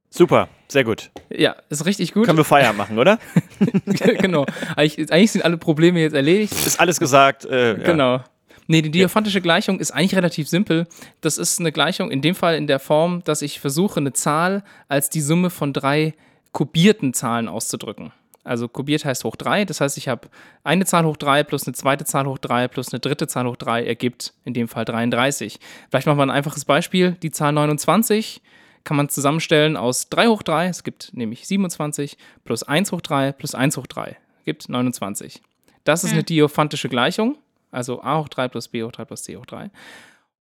[0.09, 1.11] Super, sehr gut.
[1.29, 2.25] Ja, ist richtig gut.
[2.25, 3.19] Können wir Feier machen, oder?
[3.85, 4.45] genau.
[4.75, 6.53] Eigentlich, eigentlich, sind alle Probleme jetzt erledigt.
[6.53, 7.45] Ist alles gesagt.
[7.45, 7.83] Äh, ja.
[7.83, 8.23] Genau.
[8.67, 10.87] Nee, die diophantische Gleichung ist eigentlich relativ simpel.
[11.21, 14.63] Das ist eine Gleichung in dem Fall in der Form, dass ich versuche, eine Zahl
[14.87, 16.13] als die Summe von drei
[16.51, 18.11] kubierten Zahlen auszudrücken.
[18.43, 20.29] Also kubiert heißt hoch 3, das heißt, ich habe
[20.63, 23.57] eine Zahl hoch 3 plus eine zweite Zahl hoch 3 plus eine dritte Zahl hoch
[23.57, 25.59] 3 ergibt in dem Fall 33.
[25.89, 27.11] Vielleicht machen wir ein einfaches Beispiel.
[27.21, 28.41] Die Zahl 29
[28.83, 33.31] kann man zusammenstellen aus 3 hoch 3, es gibt nämlich 27, plus 1 hoch 3
[33.33, 35.41] plus 1 hoch 3, gibt 29.
[35.83, 36.17] Das ist hm.
[36.17, 37.37] eine diophantische Gleichung,
[37.71, 39.69] also a hoch 3 plus b hoch 3 plus c hoch 3.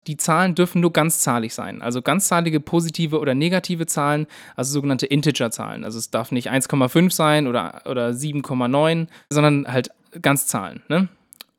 [0.06, 5.82] Die Zahlen dürfen nur ganzzahlig sein, also ganzzahlige positive oder negative Zahlen, also sogenannte Integer-Zahlen.
[5.82, 9.90] Also es darf nicht 1,5 sein oder, oder 7,9, sondern halt
[10.22, 10.84] Ganzzahlen.
[10.88, 11.08] Ne?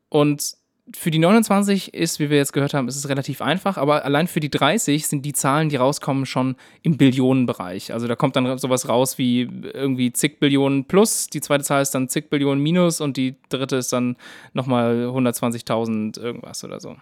[0.10, 0.56] Und
[0.96, 4.28] für die 29 ist, wie wir jetzt gehört haben, ist es relativ einfach, aber allein
[4.28, 7.94] für die 30 sind die Zahlen, die rauskommen, schon im Billionenbereich.
[7.94, 11.92] Also da kommt dann sowas raus wie irgendwie zig Billionen plus, die zweite Zahl ist
[11.92, 14.16] dann zig Billionen minus und die dritte ist dann
[14.54, 16.96] nochmal 120.000 irgendwas oder so.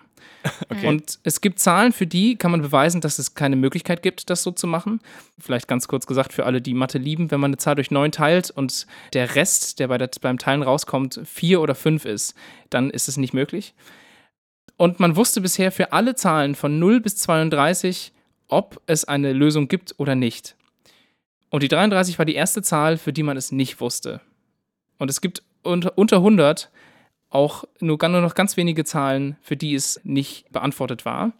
[0.69, 0.87] Okay.
[0.87, 4.43] Und es gibt Zahlen, für die kann man beweisen, dass es keine Möglichkeit gibt, das
[4.43, 4.99] so zu machen.
[5.39, 8.11] Vielleicht ganz kurz gesagt für alle, die Mathe lieben, wenn man eine Zahl durch 9
[8.11, 12.35] teilt und der Rest, der bei der, beim Teilen rauskommt, 4 oder 5 ist,
[12.69, 13.73] dann ist es nicht möglich.
[14.77, 18.11] Und man wusste bisher für alle Zahlen von 0 bis 32,
[18.47, 20.55] ob es eine Lösung gibt oder nicht.
[21.49, 24.21] Und die 33 war die erste Zahl, für die man es nicht wusste.
[24.97, 26.69] Und es gibt unter, unter 100
[27.35, 31.33] auch nur, nur noch ganz wenige Zahlen, für die es nicht beantwortet war.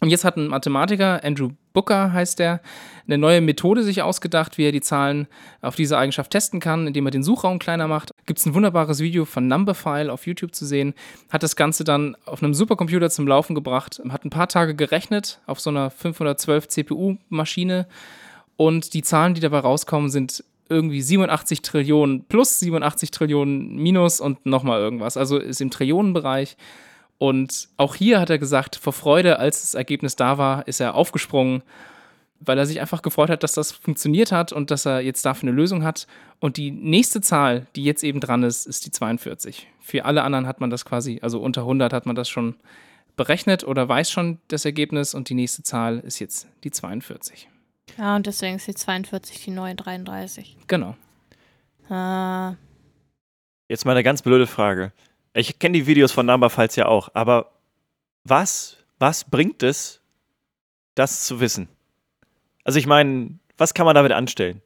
[0.00, 2.60] Und jetzt hat ein Mathematiker, Andrew Booker heißt der,
[3.06, 5.26] eine neue Methode sich ausgedacht, wie er die Zahlen
[5.62, 8.12] auf diese Eigenschaft testen kann, indem er den Suchraum kleiner macht.
[8.26, 10.94] Gibt es ein wunderbares Video von Numberphile auf YouTube zu sehen.
[11.30, 15.40] Hat das Ganze dann auf einem Supercomputer zum Laufen gebracht, hat ein paar Tage gerechnet
[15.46, 17.86] auf so einer 512 CPU-Maschine
[18.56, 24.44] und die Zahlen, die dabei rauskommen, sind irgendwie 87 Trillionen plus 87 Trillionen minus und
[24.46, 25.16] nochmal irgendwas.
[25.16, 26.56] Also ist im Trillionenbereich.
[27.18, 30.94] Und auch hier hat er gesagt, vor Freude, als das Ergebnis da war, ist er
[30.94, 31.62] aufgesprungen,
[32.40, 35.48] weil er sich einfach gefreut hat, dass das funktioniert hat und dass er jetzt dafür
[35.48, 36.06] eine Lösung hat.
[36.40, 39.66] Und die nächste Zahl, die jetzt eben dran ist, ist die 42.
[39.80, 42.56] Für alle anderen hat man das quasi, also unter 100 hat man das schon
[43.16, 47.48] berechnet oder weiß schon das Ergebnis und die nächste Zahl ist jetzt die 42.
[47.98, 50.56] Ja, und deswegen ist die 42 die neue 33.
[50.66, 50.96] Genau.
[51.88, 52.54] Ah.
[53.68, 54.92] Jetzt mal eine ganz blöde Frage.
[55.32, 57.52] Ich kenne die Videos von Number Files ja auch, aber
[58.24, 60.00] was, was bringt es,
[60.94, 61.68] das zu wissen?
[62.64, 64.62] Also ich meine, was kann man damit anstellen?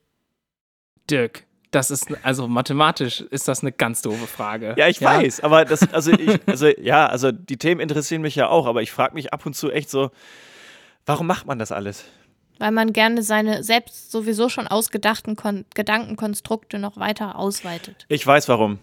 [1.10, 4.74] Dirk, das ist, also mathematisch ist das eine ganz doofe Frage.
[4.76, 8.48] Ja, ich weiß, aber das, also ich, also ja, also die Themen interessieren mich ja
[8.48, 10.10] auch, aber ich frage mich ab und zu echt so,
[11.06, 12.04] warum macht man das alles?
[12.60, 18.04] Weil man gerne seine selbst sowieso schon ausgedachten Kon Gedankenkonstrukte noch weiter ausweitet.
[18.08, 18.78] Ich weiß warum.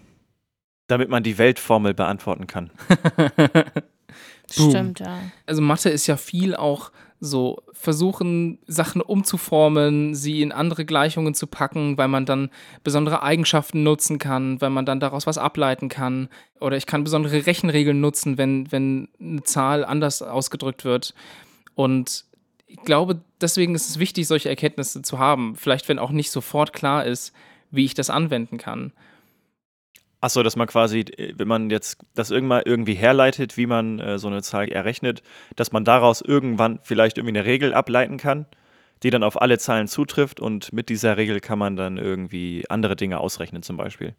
[0.87, 2.71] Damit man die Weltformel beantworten kann.
[4.51, 5.19] Stimmt, ja.
[5.45, 11.45] Also Mathe ist ja viel auch so versuchen, Sachen umzuformen, sie in andere Gleichungen zu
[11.45, 12.49] packen, weil man dann
[12.83, 16.29] besondere Eigenschaften nutzen kann, weil man dann daraus was ableiten kann.
[16.59, 21.13] Oder ich kann besondere Rechenregeln nutzen, wenn, wenn eine Zahl anders ausgedrückt wird.
[21.75, 22.25] Und
[22.67, 25.55] ich glaube, deswegen ist es wichtig, solche Erkenntnisse zu haben.
[25.55, 27.33] Vielleicht, wenn auch nicht sofort klar ist,
[27.71, 28.91] wie ich das anwenden kann.
[30.19, 31.05] Achso, dass man quasi,
[31.35, 35.21] wenn man jetzt das irgendwann irgendwie herleitet, wie man äh, so eine Zahl errechnet,
[35.55, 38.47] dass man daraus irgendwann vielleicht irgendwie eine Regel ableiten kann,
[39.03, 42.95] die dann auf alle Zahlen zutrifft und mit dieser Regel kann man dann irgendwie andere
[42.95, 44.15] Dinge ausrechnen, zum Beispiel.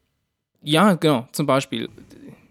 [0.62, 1.88] Ja, genau, zum Beispiel.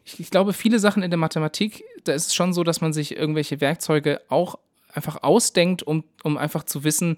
[0.03, 2.91] Ich, ich glaube, viele Sachen in der Mathematik, da ist es schon so, dass man
[2.91, 4.59] sich irgendwelche Werkzeuge auch
[4.97, 7.17] einfach ausdenkt, um, um einfach zu wissen,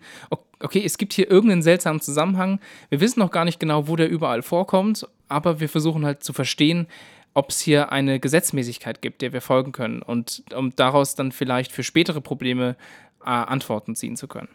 [0.60, 2.60] okay, es gibt hier irgendeinen seltsamen Zusammenhang.
[2.90, 6.34] Wir wissen noch gar nicht genau, wo der überall vorkommt, aber wir versuchen halt zu
[6.34, 6.88] verstehen,
[7.34, 11.72] ob es hier eine Gesetzmäßigkeit gibt, der wir folgen können und um daraus dann vielleicht
[11.72, 12.76] für spätere Probleme
[13.22, 14.50] äh, Antworten ziehen zu können.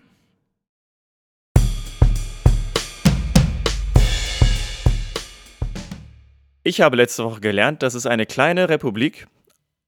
[6.62, 9.26] Ich habe letzte Woche gelernt, dass es eine kleine Republik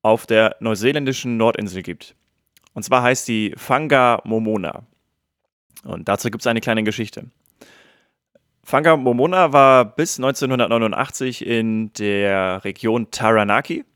[0.02, 2.14] auf der neuseeländischen Nordinsel gibt.
[2.76, 4.82] Und zwar heißt die Fanga Momona.
[5.82, 7.30] Und dazu gibt es eine kleine Geschichte.
[8.62, 13.86] Fanga Momona war bis 1989 in der Region Taranaki.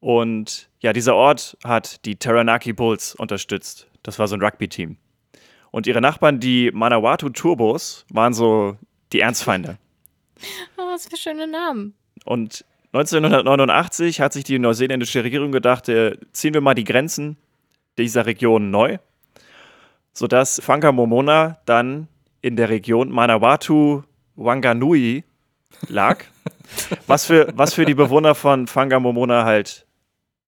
[0.00, 3.88] Und ja, dieser Ort hat die Taranaki Bulls unterstützt.
[4.02, 4.98] Das war so ein Rugby-Team.
[5.70, 8.76] Und ihre Nachbarn, die Manawatu Turbos, waren so
[9.14, 9.78] die Ernstfeinde.
[10.76, 11.94] Oh, was für schöne Namen.
[12.26, 17.38] Und 1989 hat sich die neuseeländische Regierung gedacht, äh, ziehen wir mal die Grenzen
[17.98, 18.98] dieser Region neu,
[20.12, 22.08] sodass Fanka Momona dann
[22.40, 24.02] in der Region Manawatu
[24.36, 25.24] Wanganui
[25.88, 26.24] lag,
[27.06, 29.86] was, für, was für die Bewohner von Fanga Momona halt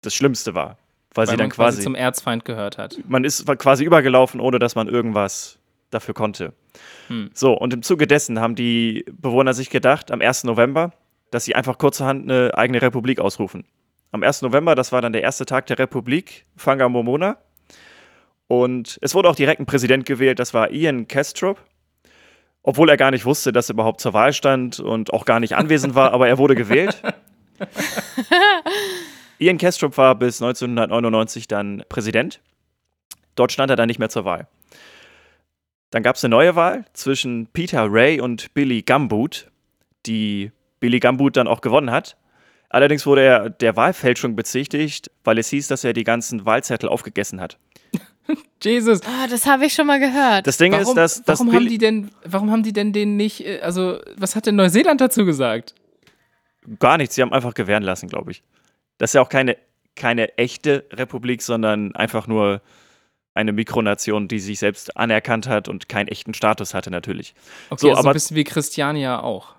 [0.01, 0.77] das Schlimmste war.
[1.13, 2.99] Weil, Weil sie dann quasi quasi, zum Erzfeind gehört hat.
[3.07, 5.57] man ist quasi übergelaufen, ohne dass man irgendwas
[5.89, 6.53] dafür konnte.
[7.07, 7.31] Hm.
[7.33, 10.43] So, und im Zuge dessen haben die Bewohner sich gedacht, am 1.
[10.43, 10.93] November,
[11.31, 13.65] dass sie einfach kurzerhand eine eigene Republik ausrufen.
[14.11, 14.41] Am 1.
[14.41, 17.37] November, das war dann der erste Tag der Republik, Fanga Momona.
[18.47, 21.59] Und es wurde auch direkt ein Präsident gewählt, das war Ian Kestrop.
[22.63, 25.55] Obwohl er gar nicht wusste, dass er überhaupt zur Wahl stand und auch gar nicht
[25.55, 27.01] anwesend war, aber er wurde gewählt.
[29.39, 32.41] Ian Kestrop war bis 1999 dann Präsident.
[33.35, 34.47] Dort stand er dann nicht mehr zur Wahl.
[35.91, 39.49] Dann gab es eine neue Wahl zwischen Peter Ray und Billy Gumboot,
[40.05, 42.17] die Billy Gumboot dann auch gewonnen hat.
[42.69, 47.39] Allerdings wurde er der Wahlfälschung bezichtigt, weil es hieß, dass er die ganzen Wahlzettel aufgegessen
[47.39, 47.57] hat.
[48.63, 49.01] Jesus.
[49.05, 50.47] Ah, das habe ich schon mal gehört.
[50.47, 53.15] Das Ding Warum, ist, dass, dass warum haben die denn, warum haben die denn den
[53.15, 55.75] nicht, äh, also was hat denn Neuseeland dazu gesagt?
[56.79, 58.43] Gar nichts, sie haben einfach gewähren lassen, glaube ich.
[58.97, 59.55] Das ist ja auch keine,
[59.95, 62.61] keine echte Republik, sondern einfach nur
[63.33, 67.33] eine Mikronation, die sich selbst anerkannt hat und keinen echten Status hatte, natürlich.
[67.69, 69.53] Okay, So, also aber- ein bisschen wie Christiania auch.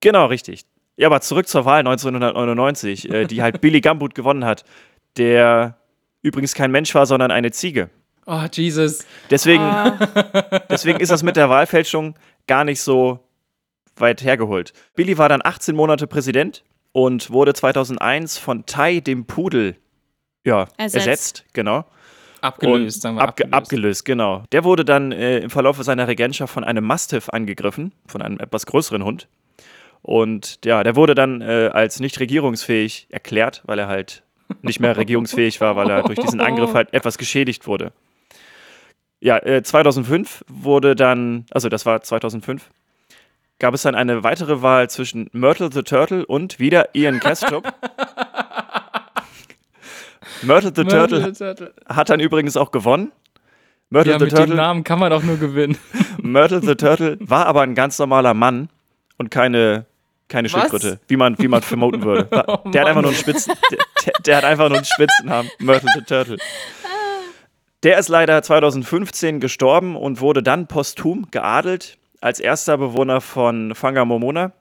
[0.00, 0.64] Genau, richtig.
[0.96, 4.64] Ja, aber zurück zur Wahl 1999, äh, die halt Billy Gumboot gewonnen hat,
[5.16, 5.76] der
[6.22, 7.90] übrigens kein Mensch war, sondern eine Ziege.
[8.26, 9.04] Oh, Jesus.
[9.30, 9.98] Deswegen, Ah.
[10.70, 12.14] deswegen ist das mit der Wahlfälschung
[12.46, 13.18] gar nicht so
[13.96, 14.72] weit hergeholt.
[14.94, 19.76] Billy war dann 18 Monate Präsident und wurde 2001 von Tai, dem Pudel,
[20.44, 20.94] ja, Ersetzt.
[21.06, 21.44] ersetzt.
[21.52, 21.84] genau.
[22.40, 23.54] Abgelöst, sagen wir abge abgelöst.
[23.54, 24.44] abgelöst, genau.
[24.52, 28.66] Der wurde dann äh, im Verlauf seiner Regentschaft von einem Mastiff angegriffen, von einem etwas
[28.66, 29.28] größeren Hund.
[30.04, 34.22] Und ja, der wurde dann äh, als nicht regierungsfähig erklärt, weil er halt
[34.60, 37.90] nicht mehr regierungsfähig war, weil er durch diesen Angriff halt etwas geschädigt wurde.
[39.20, 42.68] Ja, äh, 2005 wurde dann, also das war 2005,
[43.58, 47.64] gab es dann eine weitere Wahl zwischen Myrtle the Turtle und wieder Ian Kestrop.
[50.42, 51.72] Myrtle the Turtle Myrtle the Turtle.
[51.88, 53.10] hat dann übrigens auch gewonnen.
[53.88, 55.78] Myrtle Ja, the mit dem Turtle, Namen kann man doch nur gewinnen.
[56.20, 58.68] Myrtle the Turtle war aber ein ganz normaler Mann
[59.16, 59.86] und keine,
[60.28, 60.52] keine Was?
[60.52, 62.28] Schildkröte, wie man, wie man vermuten würde.
[62.46, 65.90] Oh der hat einfach nur einen Spitzen, der, der, hat einfach nur einen Spitzennamen, Myrtle
[65.94, 66.36] the Turtle.
[67.82, 74.04] Der ist leider 2015 gestorben und wurde dann posthum geadelt als erster Bewohner von Fanga
[74.04, 74.52] Momona.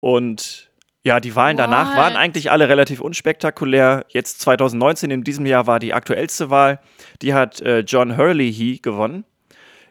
[0.00, 0.70] Und
[1.04, 1.96] Ja, die Wahlen danach What?
[1.96, 4.04] waren eigentlich alle relativ unspektakulär.
[4.08, 6.80] Jetzt 2019, in diesem Jahr, war die aktuellste Wahl.
[7.22, 9.24] Die hat äh, John Hurley gewonnen.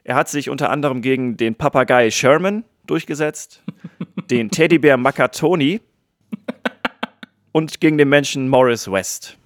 [0.03, 3.61] Er hat sich unter anderem gegen den Papagei Sherman durchgesetzt,
[4.29, 5.81] den Teddybär Makatoni
[7.51, 9.37] und gegen den Menschen Morris West.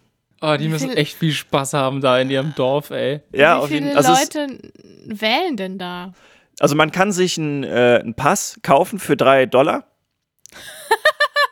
[0.42, 3.22] Oh, die müssen echt viel Spaß haben da in ihrem Dorf, ey.
[3.32, 4.72] Ja, Wie auf jeden viele also, es, Leute
[5.06, 6.14] wählen denn da?
[6.60, 9.86] also man kann sich einen, äh, einen Pass kaufen für drei Dollar,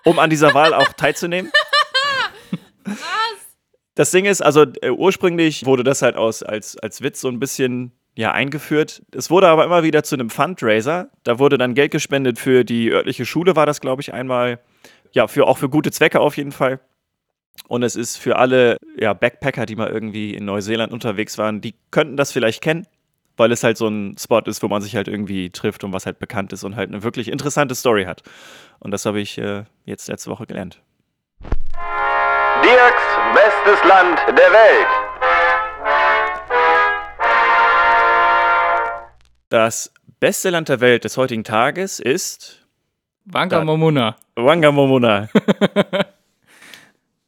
[0.06, 1.52] um an dieser Wahl auch teilzunehmen.
[3.96, 7.40] Das Ding ist, also äh, ursprünglich wurde das halt aus, als, als Witz so ein
[7.40, 9.02] bisschen ja, eingeführt.
[9.14, 11.10] Es wurde aber immer wieder zu einem Fundraiser.
[11.24, 14.60] Da wurde dann Geld gespendet für die örtliche Schule, war das, glaube ich, einmal.
[15.12, 16.80] Ja, für, auch für gute Zwecke auf jeden Fall.
[17.68, 21.76] Und es ist für alle ja, Backpacker, die mal irgendwie in Neuseeland unterwegs waren, die
[21.92, 22.88] könnten das vielleicht kennen,
[23.38, 26.06] weil es halt so ein Spot ist, wo man sich halt irgendwie trifft und was
[26.06, 28.24] halt bekannt ist und halt eine wirklich interessante Story hat.
[28.80, 30.82] Und das habe ich äh, jetzt letzte Woche gelernt.
[32.64, 33.04] Dirks
[33.34, 35.09] bestes Land der Welt.
[39.50, 42.66] Das beste Land der Welt des heutigen Tages ist
[43.26, 44.16] Wanka Da- Momuna.
[44.36, 45.28] Wangamomuna.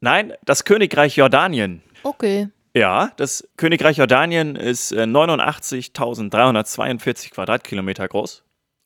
[0.02, 1.82] Nein, das Königreich Jordanien.
[2.04, 2.50] Okay.
[2.74, 8.44] Ja, das Königreich Jordanien ist äh, 89.342 Quadratkilometer groß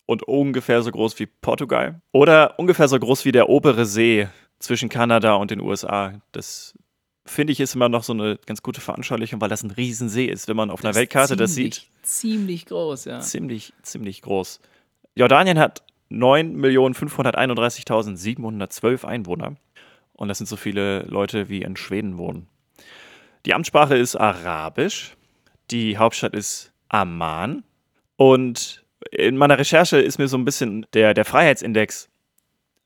[0.08, 4.28] und ungefähr so groß wie Portugal oder ungefähr so groß wie der obere See
[4.60, 6.14] zwischen Kanada und den USA.
[6.32, 6.74] Das
[7.26, 10.48] finde ich ist immer noch so eine ganz gute Veranschaulichung, weil das ein Riesensee ist,
[10.48, 11.88] wenn man auf einer ist Weltkarte das ziemlich, sieht.
[12.04, 13.20] Ziemlich groß, ja.
[13.20, 14.60] Ziemlich, ziemlich groß.
[15.16, 19.56] Jordanien hat 9.531.712 Einwohner.
[20.14, 22.48] Und das sind so viele Leute, wie in Schweden wohnen.
[23.46, 25.18] Die Amtssprache ist Arabisch.
[25.72, 27.64] Die Hauptstadt ist Amman.
[28.16, 32.10] Und in meiner Recherche ist mir so ein bisschen der, der Freiheitsindex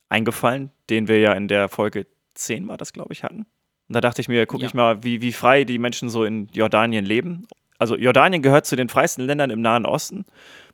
[0.08, 3.46] eingefallen, den wir ja in der Folge 10 war das, glaube ich, hatten.
[3.90, 4.68] Und da dachte ich mir, gucke Ja.
[4.68, 7.48] ich mal, wie, wie frei die Menschen so in Jordanien leben.
[7.76, 10.24] Also Jordanien gehört zu den freisten Ländern im Nahen Osten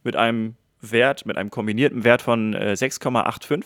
[0.05, 3.65] mit einem Wert, mit einem kombinierten Wert von äh, 6,85.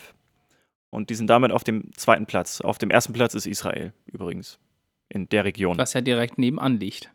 [0.91, 2.61] Und die sind damit auf dem zweiten Platz.
[2.61, 4.61] Auf dem ersten Platz ist Israel übrigens.
[5.09, 5.77] In der Region.
[5.79, 7.11] Was ja direkt nebenan liegt.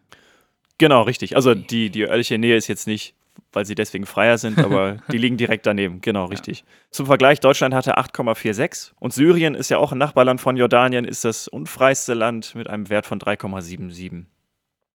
[0.77, 1.37] Genau, richtig.
[1.37, 1.65] Also Okay.
[1.69, 3.14] die, die örtliche Nähe ist jetzt nicht,
[3.51, 6.01] weil sie deswegen freier sind, aber die liegen direkt daneben.
[6.01, 6.63] Genau, richtig.
[6.91, 11.25] Zum Vergleich, Deutschland hatte 8,46 und Syrien ist ja auch ein Nachbarland von Jordanien, ist
[11.25, 14.25] das unfreiste Land mit einem Wert von 3,77.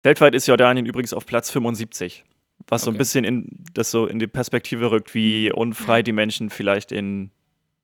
[0.03, 2.23] Weltweit ist Jordanien übrigens auf Platz 75,
[2.67, 2.97] was so ein Okay.
[2.99, 7.31] bisschen in, das so in die Perspektive rückt, wie unfrei die Menschen vielleicht in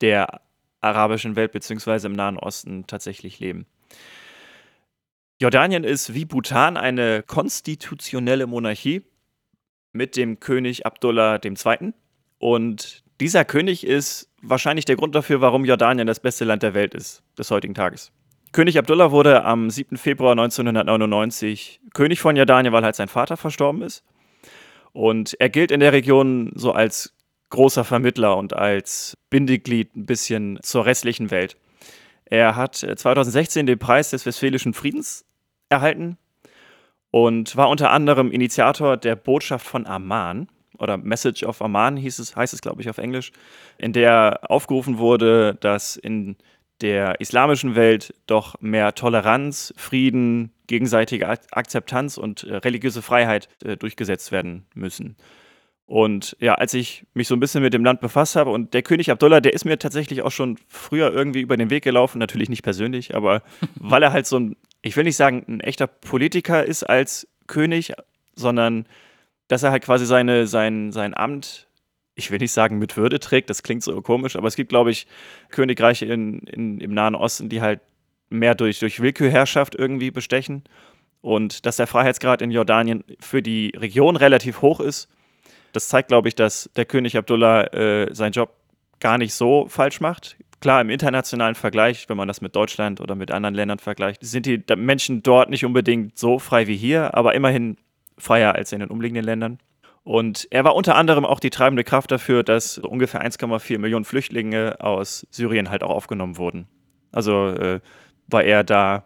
[0.02, 0.42] der
[0.82, 3.66] arabischen Welt beziehungsweise im Nahen Osten tatsächlich leben.
[5.42, 9.02] Jordanien ist wie Bhutan eine konstitutionelle Monarchie
[9.96, 11.94] mit dem König Abdullah II.
[12.38, 16.94] Und dieser König ist wahrscheinlich der Grund dafür, warum Jordanien das beste Land der Welt
[16.94, 18.12] ist, des heutigen Tages.
[18.52, 19.98] König Abdullah wurde am 7.
[19.98, 24.04] Februar 1999 König von Jordanien, weil halt sein Vater verstorben ist.
[24.92, 27.14] Und er gilt in der Region so als
[27.50, 31.58] großer Vermittler und als Bindeglied ein bisschen zur restlichen Welt.
[32.26, 35.26] Er hat äh, 2016 den Preis des Westfälischen Friedens
[35.70, 36.18] erhalten
[37.16, 42.36] und war unter anderem Initiator der Botschaft von Amman oder Message of Amman hieß es,
[42.36, 43.32] heißt es, glaube ich, auf Englisch,
[43.78, 46.36] in der aufgerufen wurde, dass in
[46.82, 53.78] der islamischen Welt doch mehr Toleranz, Frieden, gegenseitige Ak Akzeptanz und äh, religiöse Freiheit äh,
[53.78, 55.16] durchgesetzt werden müssen.
[55.86, 58.82] Und ja, als ich mich so ein bisschen mit dem Land befasst habe und der
[58.82, 62.50] König Abdullah, der ist mir tatsächlich auch schon früher irgendwie über den Weg gelaufen, natürlich
[62.50, 63.42] nicht persönlich, aber
[63.76, 67.94] weil er halt so ein, ich will nicht sagen, ein echter Politiker ist als König,
[68.36, 68.86] sondern
[69.48, 71.68] dass er halt quasi seine, sein, sein Amt,
[72.14, 74.92] ich will nicht sagen mit Würde trägt, das klingt so komisch, aber es gibt, glaube
[74.92, 75.08] ich,
[75.50, 77.82] Königreiche in, in, im Nahen Osten, die halt
[78.30, 80.64] mehr durch, durch Willkürherrschaft irgendwie bestechen.
[81.22, 85.10] Und dass der Freiheitsgrad in Jordanien für die Region relativ hoch ist,
[85.72, 88.54] das zeigt, glaube ich, dass der König Abdullah äh, seinen Job
[89.00, 90.38] gar nicht so falsch macht.
[90.66, 94.48] Klar, im internationalen Vergleich, wenn man das mit Deutschland oder mit anderen Ländern vergleicht, sind
[94.48, 97.78] die Menschen dort nicht unbedingt so frei wie hier, aber immerhin
[98.18, 99.60] freier als in den umliegenden Ländern.
[100.04, 104.78] Und er war unter anderem auch die treibende Kraft dafür, dass ungefähr 1,4 Millionen Flüchtlinge
[104.80, 106.68] aus Syrien halt auch aufgenommen wurden.
[107.12, 107.80] Also äh,
[108.26, 109.04] war er da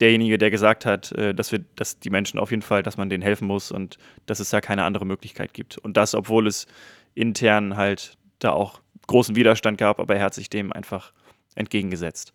[0.00, 3.10] derjenige, der gesagt hat, äh, dass wir, dass die Menschen auf jeden Fall, dass man
[3.10, 5.76] denen helfen muss und dass es da keine andere Möglichkeit gibt.
[5.76, 6.66] Und das, obwohl es
[7.14, 11.12] intern halt da auch großen Widerstand gab, aber er hat sich dem einfach
[11.54, 12.32] entgegengesetzt.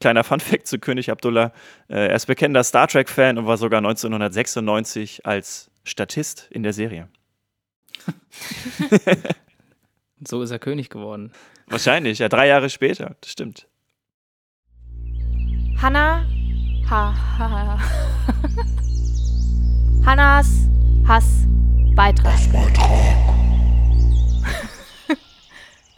[0.00, 1.52] Kleiner Funfact zu König Abdullah.
[1.88, 7.08] Äh, er ist bekennender Star Trek-Fan und war sogar 1996 als Statist in der Serie.
[10.26, 11.32] So ist er König geworden.
[11.66, 13.66] Wahrscheinlich, ja, drei Jahre später, das stimmt.
[15.80, 16.24] Hannah.
[16.90, 17.78] Ha, ha, ha.
[20.04, 20.68] Hannas
[21.06, 22.38] Hassbeitrag.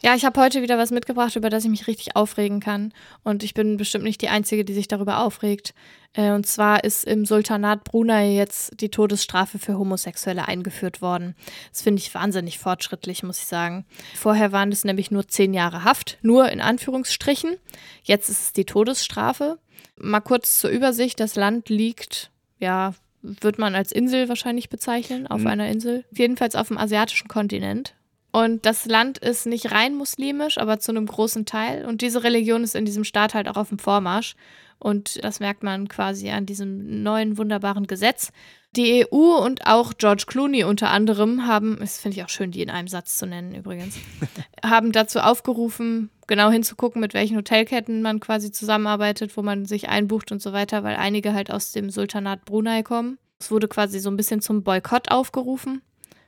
[0.02, 2.92] Ja, ich habe heute wieder was mitgebracht, über das ich mich richtig aufregen kann.
[3.24, 5.74] Und ich bin bestimmt nicht die Einzige, die sich darüber aufregt.
[6.12, 11.34] Äh, und zwar ist im Sultanat Brunei jetzt die Todesstrafe für Homosexuelle eingeführt worden.
[11.72, 13.84] Das finde ich wahnsinnig fortschrittlich, muss ich sagen.
[14.14, 17.56] Vorher waren es nämlich nur zehn Jahre Haft, nur in Anführungsstrichen.
[18.04, 19.58] Jetzt ist es die Todesstrafe.
[19.98, 21.18] Mal kurz zur Übersicht.
[21.20, 25.46] Das Land liegt, ja, wird man als Insel wahrscheinlich bezeichnen, auf Mhm.
[25.48, 26.04] einer Insel.
[26.12, 27.94] Jedenfalls auf dem asiatischen Kontinent.
[28.36, 31.86] Und das Land ist nicht rein muslimisch, aber zu einem großen Teil.
[31.86, 34.36] Und diese Religion ist in diesem Staat halt auch auf dem Vormarsch.
[34.78, 38.32] Und das merkt man quasi an diesem neuen wunderbaren Gesetz.
[38.76, 42.60] Die EU und auch George Clooney unter anderem haben, das finde ich auch schön, die
[42.60, 43.96] in einem Satz zu nennen übrigens,
[44.62, 50.30] haben dazu aufgerufen, genau hinzugucken, mit welchen Hotelketten man quasi zusammenarbeitet, wo man sich einbucht
[50.30, 53.16] und so weiter, weil einige halt aus dem Sultanat Brunei kommen.
[53.40, 55.80] Es wurde quasi so ein bisschen zum Boykott aufgerufen.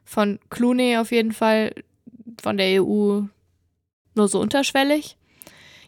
[0.06, 1.74] Von Clooney auf jeden Fall,
[2.42, 3.20] von der EU
[4.14, 5.16] nur so unterschwellig.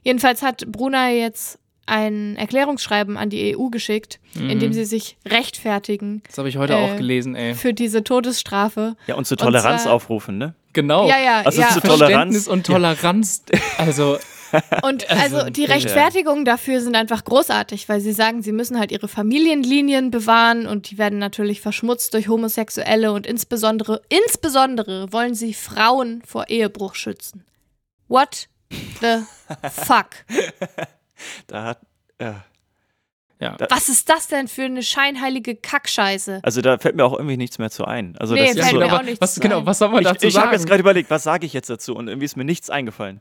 [0.02, 4.72] Jedenfalls hat Brunei jetzt ein Erklärungsschreiben an die EU geschickt, in dem Mhm.
[4.74, 7.54] sie sich rechtfertigen Das habe ich heute Äh, auch gelesen, ey.
[7.54, 8.94] für diese Todesstrafe.
[9.08, 10.54] Ja, und zu Und Toleranz zwar- aufrufen, ne?
[10.72, 11.08] Genau.
[11.08, 11.68] Ja, ja, Also ja.
[11.70, 12.46] zu Verständnis Toleranz.
[12.46, 13.42] und Toleranz.
[13.78, 14.18] Also,
[14.82, 15.64] Und Also, also die.
[15.64, 20.90] Rechtfertigungen dafür sind einfach großartig, weil sie sagen, sie müssen halt ihre Familienlinien bewahren und
[20.90, 27.44] die werden natürlich verschmutzt durch Homosexuelle und insbesondere, insbesondere wollen sie Frauen vor Ehebruch schützen.
[28.08, 28.48] What
[29.00, 29.22] the
[29.70, 30.08] fuck?
[31.46, 31.80] Da hat,
[32.20, 32.44] ja.
[33.40, 33.56] ja.
[33.68, 36.40] Was ist das denn für eine scheinheilige Kackscheiße?
[36.42, 38.16] Also da fällt mir auch irgendwie nichts mehr zu ein.
[38.18, 39.66] Also Nee, das ist fällt so, mir genau, auch nichts was, zu genau, ein.
[39.66, 40.56] was soll man dazu ich ich habe sagen?
[40.58, 43.20] jetzt gerade überlegt, was sage ich jetzt dazu und irgendwie ist mir nichts eingefallen.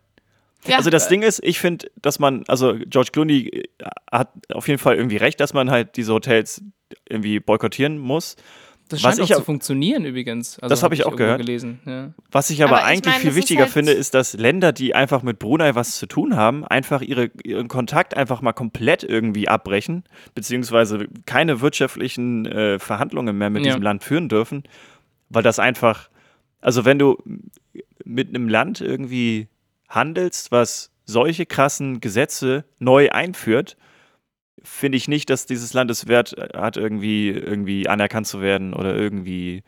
[0.67, 3.63] Ja, Also das Ding ist, ich finde, dass man, also George Clooney äh,
[4.11, 6.61] hat auf jeden Fall irgendwie recht, dass man halt diese Hotels
[7.07, 8.35] irgendwie boykottieren muss.
[8.89, 10.59] das was scheint auch ich zu auch- funktionieren übrigens.
[10.59, 11.37] Also, Das hab ich auch gehört.
[11.39, 11.79] gelesen.
[11.85, 12.11] Ja.
[12.31, 14.33] Was ich aber, Aber ich eigentlich meine, viel das ist wichtiger halt- finde, ist, dass
[14.33, 18.53] Länder, die einfach mit Brunei was zu tun haben, einfach ihre, ihren Kontakt einfach mal
[18.53, 20.03] komplett irgendwie abbrechen,
[20.35, 23.69] beziehungsweise keine wirtschaftlichen äh, Verhandlungen mehr mit Ja.
[23.71, 24.63] diesem Land führen dürfen,
[25.29, 26.09] weil das einfach,
[26.59, 27.17] also wenn du
[28.03, 29.47] mit einem Land irgendwie
[29.89, 33.77] handelst, was solche krassen Gesetze neu einführt,
[34.63, 38.95] finde ich nicht, dass dieses Land es wert hat, irgendwie, irgendwie anerkannt zu werden oder
[38.95, 39.63] irgendwie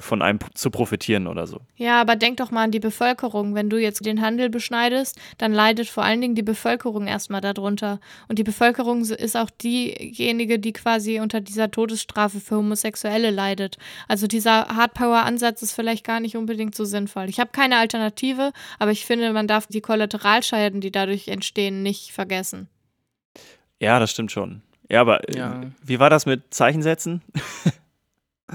[0.00, 1.60] von einem zu profitieren oder so.
[1.76, 3.54] Ja, aber denk doch mal an die Bevölkerung.
[3.54, 8.00] Wenn du jetzt den Handel beschneidest, dann leidet vor allen Dingen die Bevölkerung erstmal darunter.
[8.28, 13.76] Und die Bevölkerung ist auch diejenige, die quasi unter dieser Todesstrafe für Homosexuelle leidet.
[14.08, 17.28] Also dieser Hardpower-Ansatz ist vielleicht gar nicht unbedingt so sinnvoll.
[17.28, 22.12] Ich habe keine Alternative, aber ich finde, man darf die Kollateralschäden, die dadurch entstehen, nicht
[22.12, 22.68] vergessen.
[23.80, 24.62] Ja, das stimmt schon.
[24.90, 25.62] Ja, aber äh, Ja.
[25.82, 27.22] wie war das mit Zeichensätzen?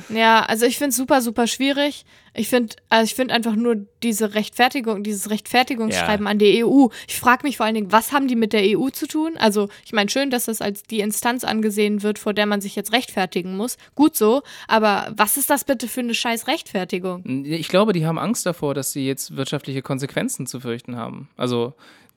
[0.10, 2.06] Ja, also ich finde es super, super schwierig.
[2.34, 6.88] Ich finde also ich find einfach nur diese Rechtfertigung, dieses Rechtfertigungsschreiben an die EU.
[7.08, 9.34] Ich frage mich vor allen Dingen, was haben die mit der EU zu tun?
[9.38, 12.76] Also ich meine schön, dass das als die Instanz angesehen wird, vor der man sich
[12.76, 13.78] jetzt rechtfertigen muss.
[13.96, 17.44] Gut so, aber was ist das bitte für eine scheiß Rechtfertigung?
[17.46, 21.30] Ich glaube, die haben Angst davor, dass sie jetzt wirtschaftliche Konsequenzen zu fürchten haben.
[21.36, 21.74] Also,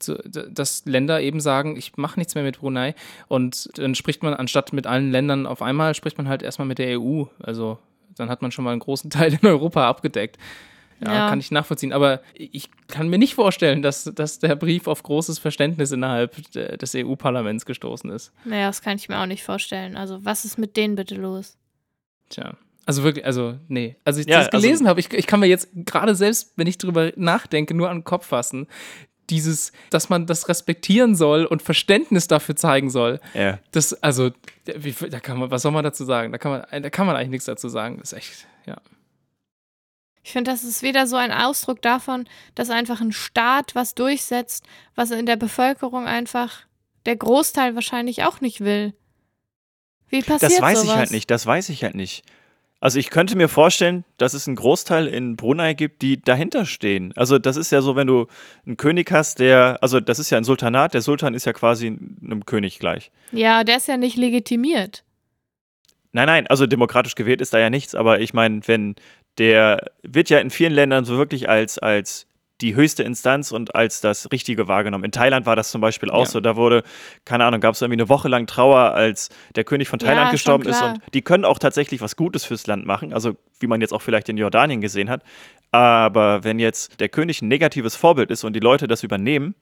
[0.07, 2.95] dass Länder eben sagen, ich mache nichts mehr mit Brunei.
[3.27, 6.77] Und dann spricht man, anstatt mit allen Ländern auf einmal, spricht man halt erstmal mit
[6.79, 7.25] der EU.
[7.41, 7.77] Also,
[8.15, 10.37] dann hat man schon mal einen großen Teil in Europa abgedeckt.
[11.03, 11.29] Ja, Ja.
[11.29, 11.91] kann ich nachvollziehen.
[11.91, 16.77] Aber ich kann mir nicht vorstellen, dass, dass der Brief auf großes Verständnis innerhalb de-
[16.77, 18.31] des EU-Parlaments gestoßen ist.
[18.45, 19.97] Naja, das kann ich mir auch nicht vorstellen.
[19.97, 21.57] Also was ist mit denen bitte los?
[22.29, 22.55] Tja.
[22.85, 23.95] Also wirklich, also nee.
[24.05, 26.67] Also ich Ja, das also- gelesen habe, ich, ich kann mir jetzt gerade selbst, wenn
[26.67, 28.67] ich drüber nachdenke, nur an den Kopf fassen.
[29.29, 33.19] Dieses, dass man das respektieren soll und Verständnis dafür zeigen soll.
[33.33, 33.59] Ja.
[33.71, 34.31] Das, also,
[34.65, 36.31] wie, da kann man, was soll man dazu sagen?
[36.31, 37.99] Da kann man, da kann man eigentlich nichts dazu sagen.
[37.99, 38.77] Das ist echt, ja.
[40.23, 44.65] Ich finde, das ist wieder so ein Ausdruck davon, dass einfach ein Staat was durchsetzt,
[44.95, 46.61] was in der Bevölkerung einfach
[47.05, 48.93] der Großteil wahrscheinlich auch nicht will.
[50.07, 50.93] Wie passiert Das weiß sowas?
[50.93, 52.23] ich halt nicht, das weiß ich halt nicht.
[52.83, 57.13] Also ich könnte mir vorstellen, dass es einen Großteil in Brunei gibt, die dahinter stehen.
[57.15, 58.27] Also das ist ja so, wenn du
[58.65, 61.87] einen König hast, der, also das ist ja ein Sultanat, der Sultan ist ja quasi
[61.87, 63.09] einem König gleich.
[63.31, 65.05] Ja, der ist ja nicht legitimiert.
[66.11, 68.95] Nein, nein, also demokratisch gewählt ist da ja nichts, aber ich meine, wenn
[69.37, 72.27] der wird ja in vielen Ländern so wirklich als, als
[72.61, 75.03] die höchste Instanz und als das Richtige wahrgenommen.
[75.03, 76.25] In Thailand war das zum Beispiel auch Ja.
[76.27, 76.39] so.
[76.39, 76.83] Da wurde,
[77.25, 80.27] keine Ahnung, gab es irgendwie eine Woche lang Trauer, als der König von Ja, Thailand
[80.27, 80.81] schon gestorben ist.
[80.81, 83.13] Und die können auch tatsächlich was Gutes fürs Land machen.
[83.13, 85.23] Also, wie man jetzt auch vielleicht in Jordanien gesehen hat.
[85.71, 89.55] Aber wenn jetzt der König ein negatives Vorbild ist und die Leute das übernehmen,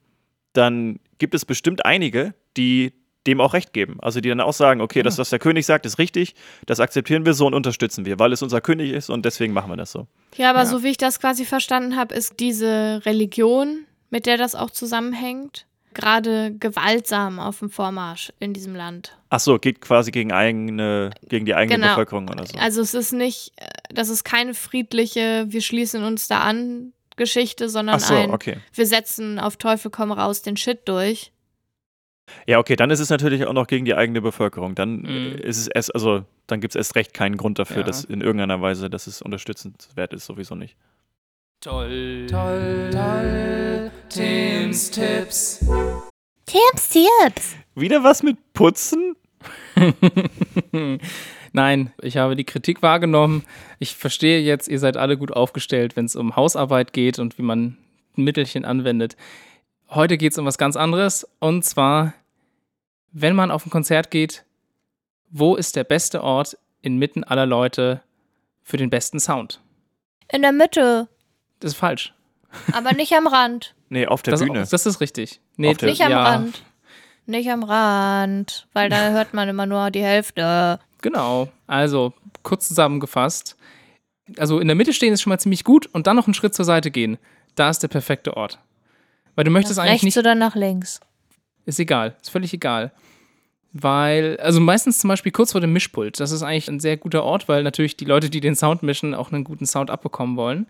[0.52, 2.92] dann gibt es bestimmt einige, die
[3.26, 3.98] dem auch recht geben.
[4.00, 6.34] Also die dann auch sagen, okay, das, was der König sagt, ist richtig,
[6.66, 9.70] das akzeptieren wir so und unterstützen wir, weil es unser König ist und deswegen machen
[9.70, 10.06] wir das so.
[10.36, 10.66] Ja, aber Ja.
[10.66, 15.66] so wie ich das quasi verstanden habe, ist diese Religion, mit der das auch zusammenhängt,
[15.94, 19.16] gerade gewaltsam auf dem Vormarsch in diesem Land.
[19.30, 21.88] Ach so, geht quasi gegen eigene, gegen die eigene Genau.
[21.90, 22.58] Bevölkerung oder so.
[22.58, 23.52] Also es ist nicht,
[23.92, 28.56] das ist keine friedliche, wir schließen uns da an Geschichte, sondern so, ein, okay.
[28.72, 31.31] wir setzen auf Teufel komm raus den Shit durch.
[32.46, 34.74] Ja, okay, dann ist es natürlich auch noch gegen die eigene Bevölkerung.
[34.74, 35.38] Dann Mhm.
[35.42, 37.82] ist es erst, also dann gibt es erst recht keinen Grund dafür, Ja.
[37.82, 40.76] dass in irgendeiner Weise, dass es unterstützenswert ist, sowieso nicht.
[41.60, 43.90] Toll, toll, toll.
[44.08, 45.64] Tims Tipps.
[46.46, 47.56] Tipps, Tipps.
[47.74, 49.14] Wieder was mit Putzen?
[51.52, 53.44] Nein, ich habe die Kritik wahrgenommen.
[53.78, 57.42] Ich verstehe jetzt, ihr seid alle gut aufgestellt, wenn es um Hausarbeit geht und wie
[57.42, 57.76] man
[58.16, 59.16] Mittelchen anwendet.
[59.94, 61.26] Heute geht es um was ganz anderes.
[61.38, 62.14] Und zwar,
[63.12, 64.44] wenn man auf ein Konzert geht,
[65.30, 68.02] wo ist der beste Ort inmitten aller Leute
[68.62, 69.60] für den besten Sound?
[70.30, 71.08] In der Mitte,
[71.60, 72.14] Das ist falsch.
[72.72, 73.74] aber nicht am Rand.
[73.92, 74.66] Nee, auf der Das, Bühne.
[74.70, 75.38] das ist richtig.
[75.58, 76.62] Nee, Auf der- Nicht am ja, Rand.
[77.26, 80.80] Nicht am Rand, weil da hört man immer nur die Hälfte.
[81.02, 81.48] Genau.
[81.66, 83.54] Also, kurz zusammengefasst.
[84.38, 86.54] Also, in der Mitte stehen ist schon mal ziemlich gut und dann noch einen Schritt
[86.54, 87.18] zur Seite gehen.
[87.54, 88.58] Da ist der perfekte Ort.
[89.34, 90.18] Weil du möchtest Nach eigentlich rechts nicht.
[90.18, 91.00] oder nach links.
[91.64, 92.16] Ist egal.
[92.20, 92.92] Ist völlig egal.
[93.72, 96.20] Weil, also meistens zum Beispiel kurz vor dem Mischpult.
[96.20, 99.14] Das ist eigentlich ein sehr guter Ort, weil natürlich die Leute, die den Sound mischen,
[99.14, 100.66] auch einen guten Sound abbekommen wollen.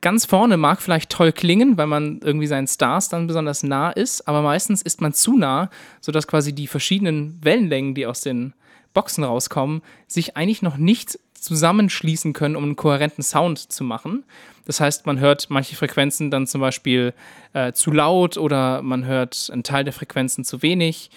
[0.00, 4.26] Ganz vorne mag vielleicht toll klingen, weil man irgendwie seinen Stars dann besonders nah ist,
[4.26, 5.70] aber meistens ist man zu nah,
[6.00, 8.52] sodass quasi die verschiedenen Wellenlängen, die aus den
[8.94, 14.24] Boxen rauskommen, sich eigentlich noch nicht zusammenschließen können, um einen kohärenten Sound zu machen.
[14.64, 17.14] Das heißt, man hört manche Frequenzen dann zum Beispiel
[17.52, 21.10] äh, zu laut oder man hört einen Teil der Frequenzen zu wenig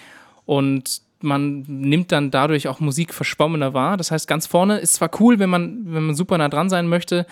[0.45, 3.97] und man nimmt dann dadurch auch Musik verschwommener wahr.
[3.97, 6.87] Das heißt, ganz vorne ist zwar cool, wenn man, wenn man super nah dran sein
[6.87, 7.27] möchte,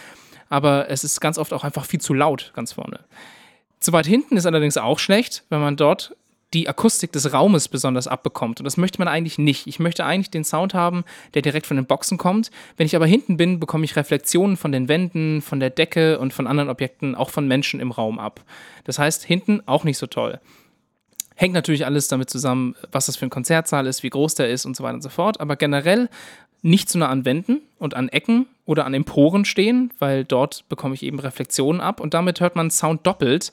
[0.49, 2.99] aber es ist ganz oft auch einfach viel zu laut ganz vorne.
[3.79, 6.15] Zu weit hinten ist allerdings auch schlecht, wenn man dort
[6.53, 8.59] die Akustik des Raumes besonders abbekommt.
[8.59, 9.67] Und das möchte man eigentlich nicht.
[9.67, 12.51] Ich möchte eigentlich den Sound haben, der direkt von den Boxen kommt.
[12.77, 16.33] Wenn ich aber hinten bin, bekomme ich Reflexionen von den Wänden, von der Decke und
[16.33, 18.41] von anderen Objekten, auch von Menschen im Raum ab.
[18.83, 20.39] Das heißt, hinten auch nicht so toll.
[21.35, 24.65] Hängt natürlich alles damit zusammen, was das für ein Konzertsaal ist, wie groß der ist
[24.65, 25.41] und so weiter und so fort.
[25.41, 26.09] Aber generell
[26.61, 30.95] nicht zu nah an Wänden und an Ecken oder an Emporen stehen, weil dort bekomme
[30.95, 33.51] ich eben Reflexionen ab und damit hört man Sound doppelt.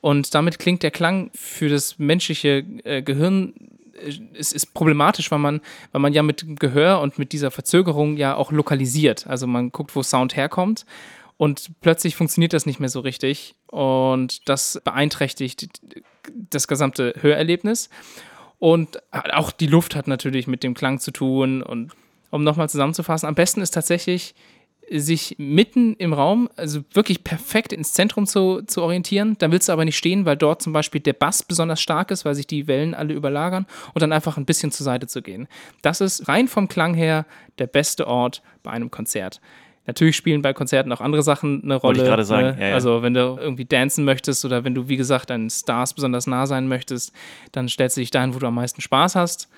[0.00, 3.54] Und damit klingt der Klang für das menschliche äh, Gehirn
[3.94, 5.60] äh, es ist problematisch, weil man,
[5.92, 9.26] weil man ja mit Gehör und mit dieser Verzögerung ja auch lokalisiert.
[9.26, 10.86] Also man guckt, wo Sound herkommt
[11.36, 15.68] und plötzlich funktioniert das nicht mehr so richtig und das beeinträchtigt
[16.50, 17.88] das gesamte Hörerlebnis.
[18.58, 21.62] Und auch die Luft hat natürlich mit dem Klang zu tun.
[21.62, 21.92] Und
[22.30, 24.34] um nochmal zusammenzufassen, am besten ist tatsächlich,
[24.92, 29.36] sich mitten im Raum, also wirklich perfekt ins Zentrum zu, zu orientieren.
[29.38, 32.24] Da willst du aber nicht stehen, weil dort zum Beispiel der Bass besonders stark ist,
[32.24, 35.46] weil sich die Wellen alle überlagern und dann einfach ein bisschen zur Seite zu gehen.
[35.82, 37.24] Das ist rein vom Klang her
[37.58, 39.40] der beste Ort bei einem Konzert.
[39.86, 41.98] Natürlich spielen bei Konzerten auch andere Sachen eine Rolle.
[41.98, 42.60] Wollte ich gerade sagen, ne?
[42.60, 42.74] ja, ja.
[42.74, 46.46] Also wenn du irgendwie dancen möchtest oder wenn du, wie gesagt, deinen Stars besonders nah
[46.46, 47.12] sein möchtest,
[47.52, 49.48] dann stellst du dich dahin, wo du am meisten Spaß hast.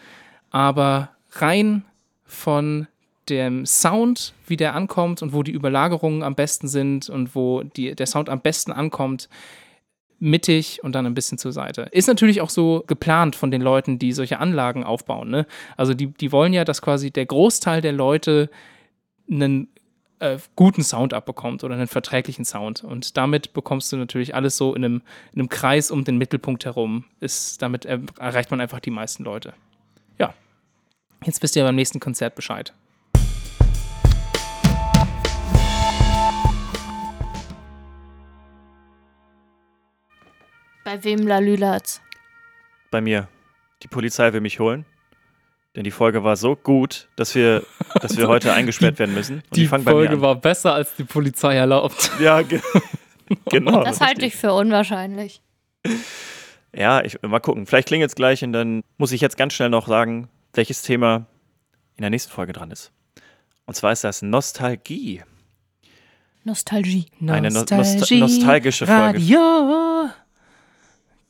[0.50, 1.84] Aber rein
[2.24, 2.86] von
[3.28, 7.94] dem Sound, wie der ankommt und wo die Überlagerungen am besten sind und wo die,
[7.94, 9.28] der Sound am besten ankommt,
[10.22, 11.88] mittig und dann ein bisschen zur Seite.
[11.90, 15.30] Ist natürlich auch so geplant von den Leuten, die solche Anlagen aufbauen.
[15.30, 15.46] Ne?
[15.76, 18.48] Also die, die wollen ja, dass quasi der Großteil der Leute
[19.28, 19.68] einen
[20.20, 22.84] äh, guten Sound abbekommt oder einen verträglichen Sound.
[22.84, 25.02] Und damit bekommst du natürlich alles so in einem,
[25.32, 27.04] in einem Kreis um den Mittelpunkt herum.
[27.18, 29.54] Ist, damit er, erreicht man einfach die meisten Leute.
[30.18, 30.34] Ja.
[31.24, 32.72] Jetzt wisst ihr beim nächsten Konzert Bescheid.
[40.84, 42.00] Bei wem Lalülatz?
[42.90, 43.28] Bei mir.
[43.82, 44.84] Die Polizei will mich holen.
[45.74, 47.64] Denn die Folge war so gut, dass wir,
[48.00, 49.36] dass wir heute eingesperrt werden müssen.
[49.36, 50.20] Und die, mir an.
[50.20, 52.10] war besser, als die Polizei erlaubt.
[52.20, 52.60] Ja, ge
[53.50, 53.82] genau.
[53.82, 55.40] Das halte ich für unwahrscheinlich.
[56.74, 57.66] Ja, ich, mal gucken.
[57.66, 61.26] Vielleicht klingt jetzt gleich und dann muss ich jetzt ganz schnell noch sagen, welches Thema
[61.96, 62.92] in der nächsten Folge dran ist.
[63.64, 65.22] Und zwar ist das Nostalgie.
[66.44, 67.06] Nostalgie.
[67.26, 69.18] Eine no nost nostalgische Folge.
[69.18, 70.10] Radio.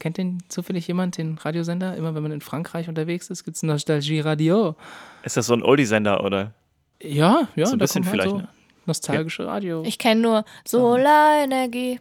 [0.03, 1.94] Kennt denn zufällig jemand den Radiosender?
[1.96, 4.74] Immer wenn man in Frankreich unterwegs ist, gibt es Nostalgie Radio.
[5.22, 6.55] Ist das so ein Oldie-Sender oder?
[7.00, 8.48] Ja, ja, So ein da bisschen halt vielleicht, so ne?
[8.86, 9.84] nostalgische Radio.
[9.86, 12.00] Ich kenne nur Solarenergie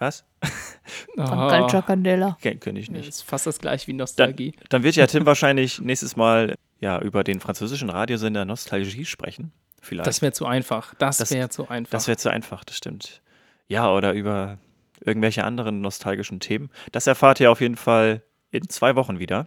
[0.00, 0.24] Was?
[1.16, 2.36] von Ah, Culture Candela.
[2.40, 3.08] Kenn, kenn ich das nicht.
[3.08, 4.52] ist fast das gleiche wie Nostalgie.
[4.68, 9.52] Dann wird ja Tim wahrscheinlich nächstes Mal ja über den französischen Radiosender Nostalgie sprechen.
[9.80, 10.08] Vielleicht.
[10.08, 10.94] Das wäre zu einfach.
[10.96, 11.90] Das, Das- wäre zu einfach.
[11.92, 13.22] Das wäre zu einfach, das stimmt.
[13.68, 14.58] Ja, oder über
[15.04, 16.70] irgendwelche anderen nostalgischen Themen.
[16.92, 19.46] Das erfahrt ihr auf jeden Fall in zwei Wochen wieder.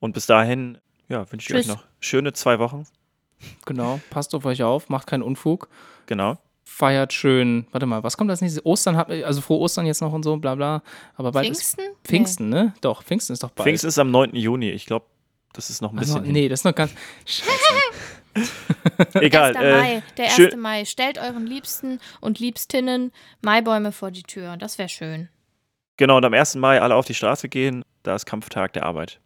[0.00, 0.78] Und bis dahin,
[1.08, 2.86] ja, wünsche ich euch noch schöne zwei Wochen.
[3.66, 4.00] genau.
[4.10, 5.68] Passt auf euch auf, macht keinen Unfug.
[6.06, 6.38] Genau.
[6.64, 7.66] Feiert schön.
[7.72, 8.64] Warte mal, was kommt als nächstes?
[8.64, 10.82] Ostern hat, also frohe Ostern jetzt noch und so, bla bla.
[11.16, 11.80] Aber bald Pfingsten?
[11.80, 12.74] ist Pfingsten, ne?
[12.82, 13.66] Doch, Pfingsten ist doch bald.
[13.66, 14.36] Pfingsten ist am 9.
[14.36, 14.70] Juni.
[14.70, 15.06] Ich glaube,
[15.52, 16.24] das ist noch ein Also, bisschen.
[16.26, 16.32] hin.
[16.34, 16.92] nee, das ist noch ganz.
[19.14, 19.56] Egal.
[19.56, 19.64] 1.
[19.64, 20.34] Äh, Mai, der 1.
[20.34, 20.84] schön- Mai.
[20.84, 24.56] Stellt euren Liebsten und Liebstinnen Maibäume vor die Tür.
[24.56, 25.28] Das wäre schön.
[25.96, 26.54] genau, und am 1.
[26.56, 27.82] Mai alle auf die Straße gehen.
[28.04, 29.18] Da ist Kampftag der Arbeit.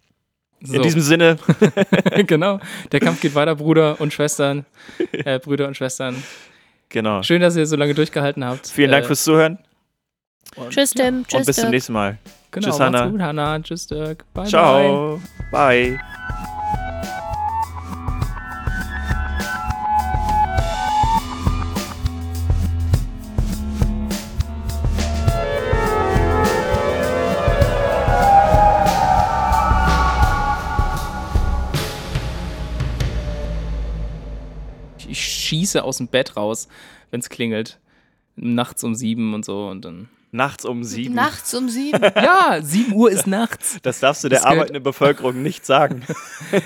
[0.63, 1.39] So, In diesem Sinne,
[2.27, 2.61] genau.
[2.93, 4.65] Der Kampf geht weiter, Bruder und Schwestern.
[5.13, 6.23] Äh, Brüder und Schwestern.
[6.89, 7.23] genau.
[7.23, 8.69] Schön, dass ihr so lange durchgehalten habt.
[8.69, 9.59] Vielen Dank Äh, fürs Zuhören
[10.57, 11.27] und- Tschüss, Tim.
[11.27, 12.19] Tschüss, und bis zum nächsten Mal.
[12.53, 13.09] Genau, Tschüss, Hannah.
[13.09, 13.61] gut, Hannah.
[13.63, 14.25] Tschüss, Dirk.
[14.35, 14.51] Bye, bye.
[14.51, 15.21] Ciao.
[15.51, 15.99] Bye.
[34.99, 36.69] Ich, ich schieße aus dem Bett raus,
[37.11, 37.79] wenn es klingelt.
[38.37, 40.09] Nachts um sieben und so und dann.
[40.35, 41.15] Nachts um sieben.
[41.15, 42.01] Nachts um sieben.
[42.17, 43.77] Ja, sieben Uhr ist nachts.
[43.83, 46.03] Das darfst du der Das arbeitenden Bevölkerung nicht sagen.
[46.51, 46.61] Äh,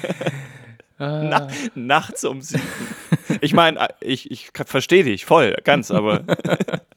[0.98, 2.62] Na, nachts um sieben.
[3.40, 6.22] Ich meine, ich, ich verstehe dich voll, ganz, aber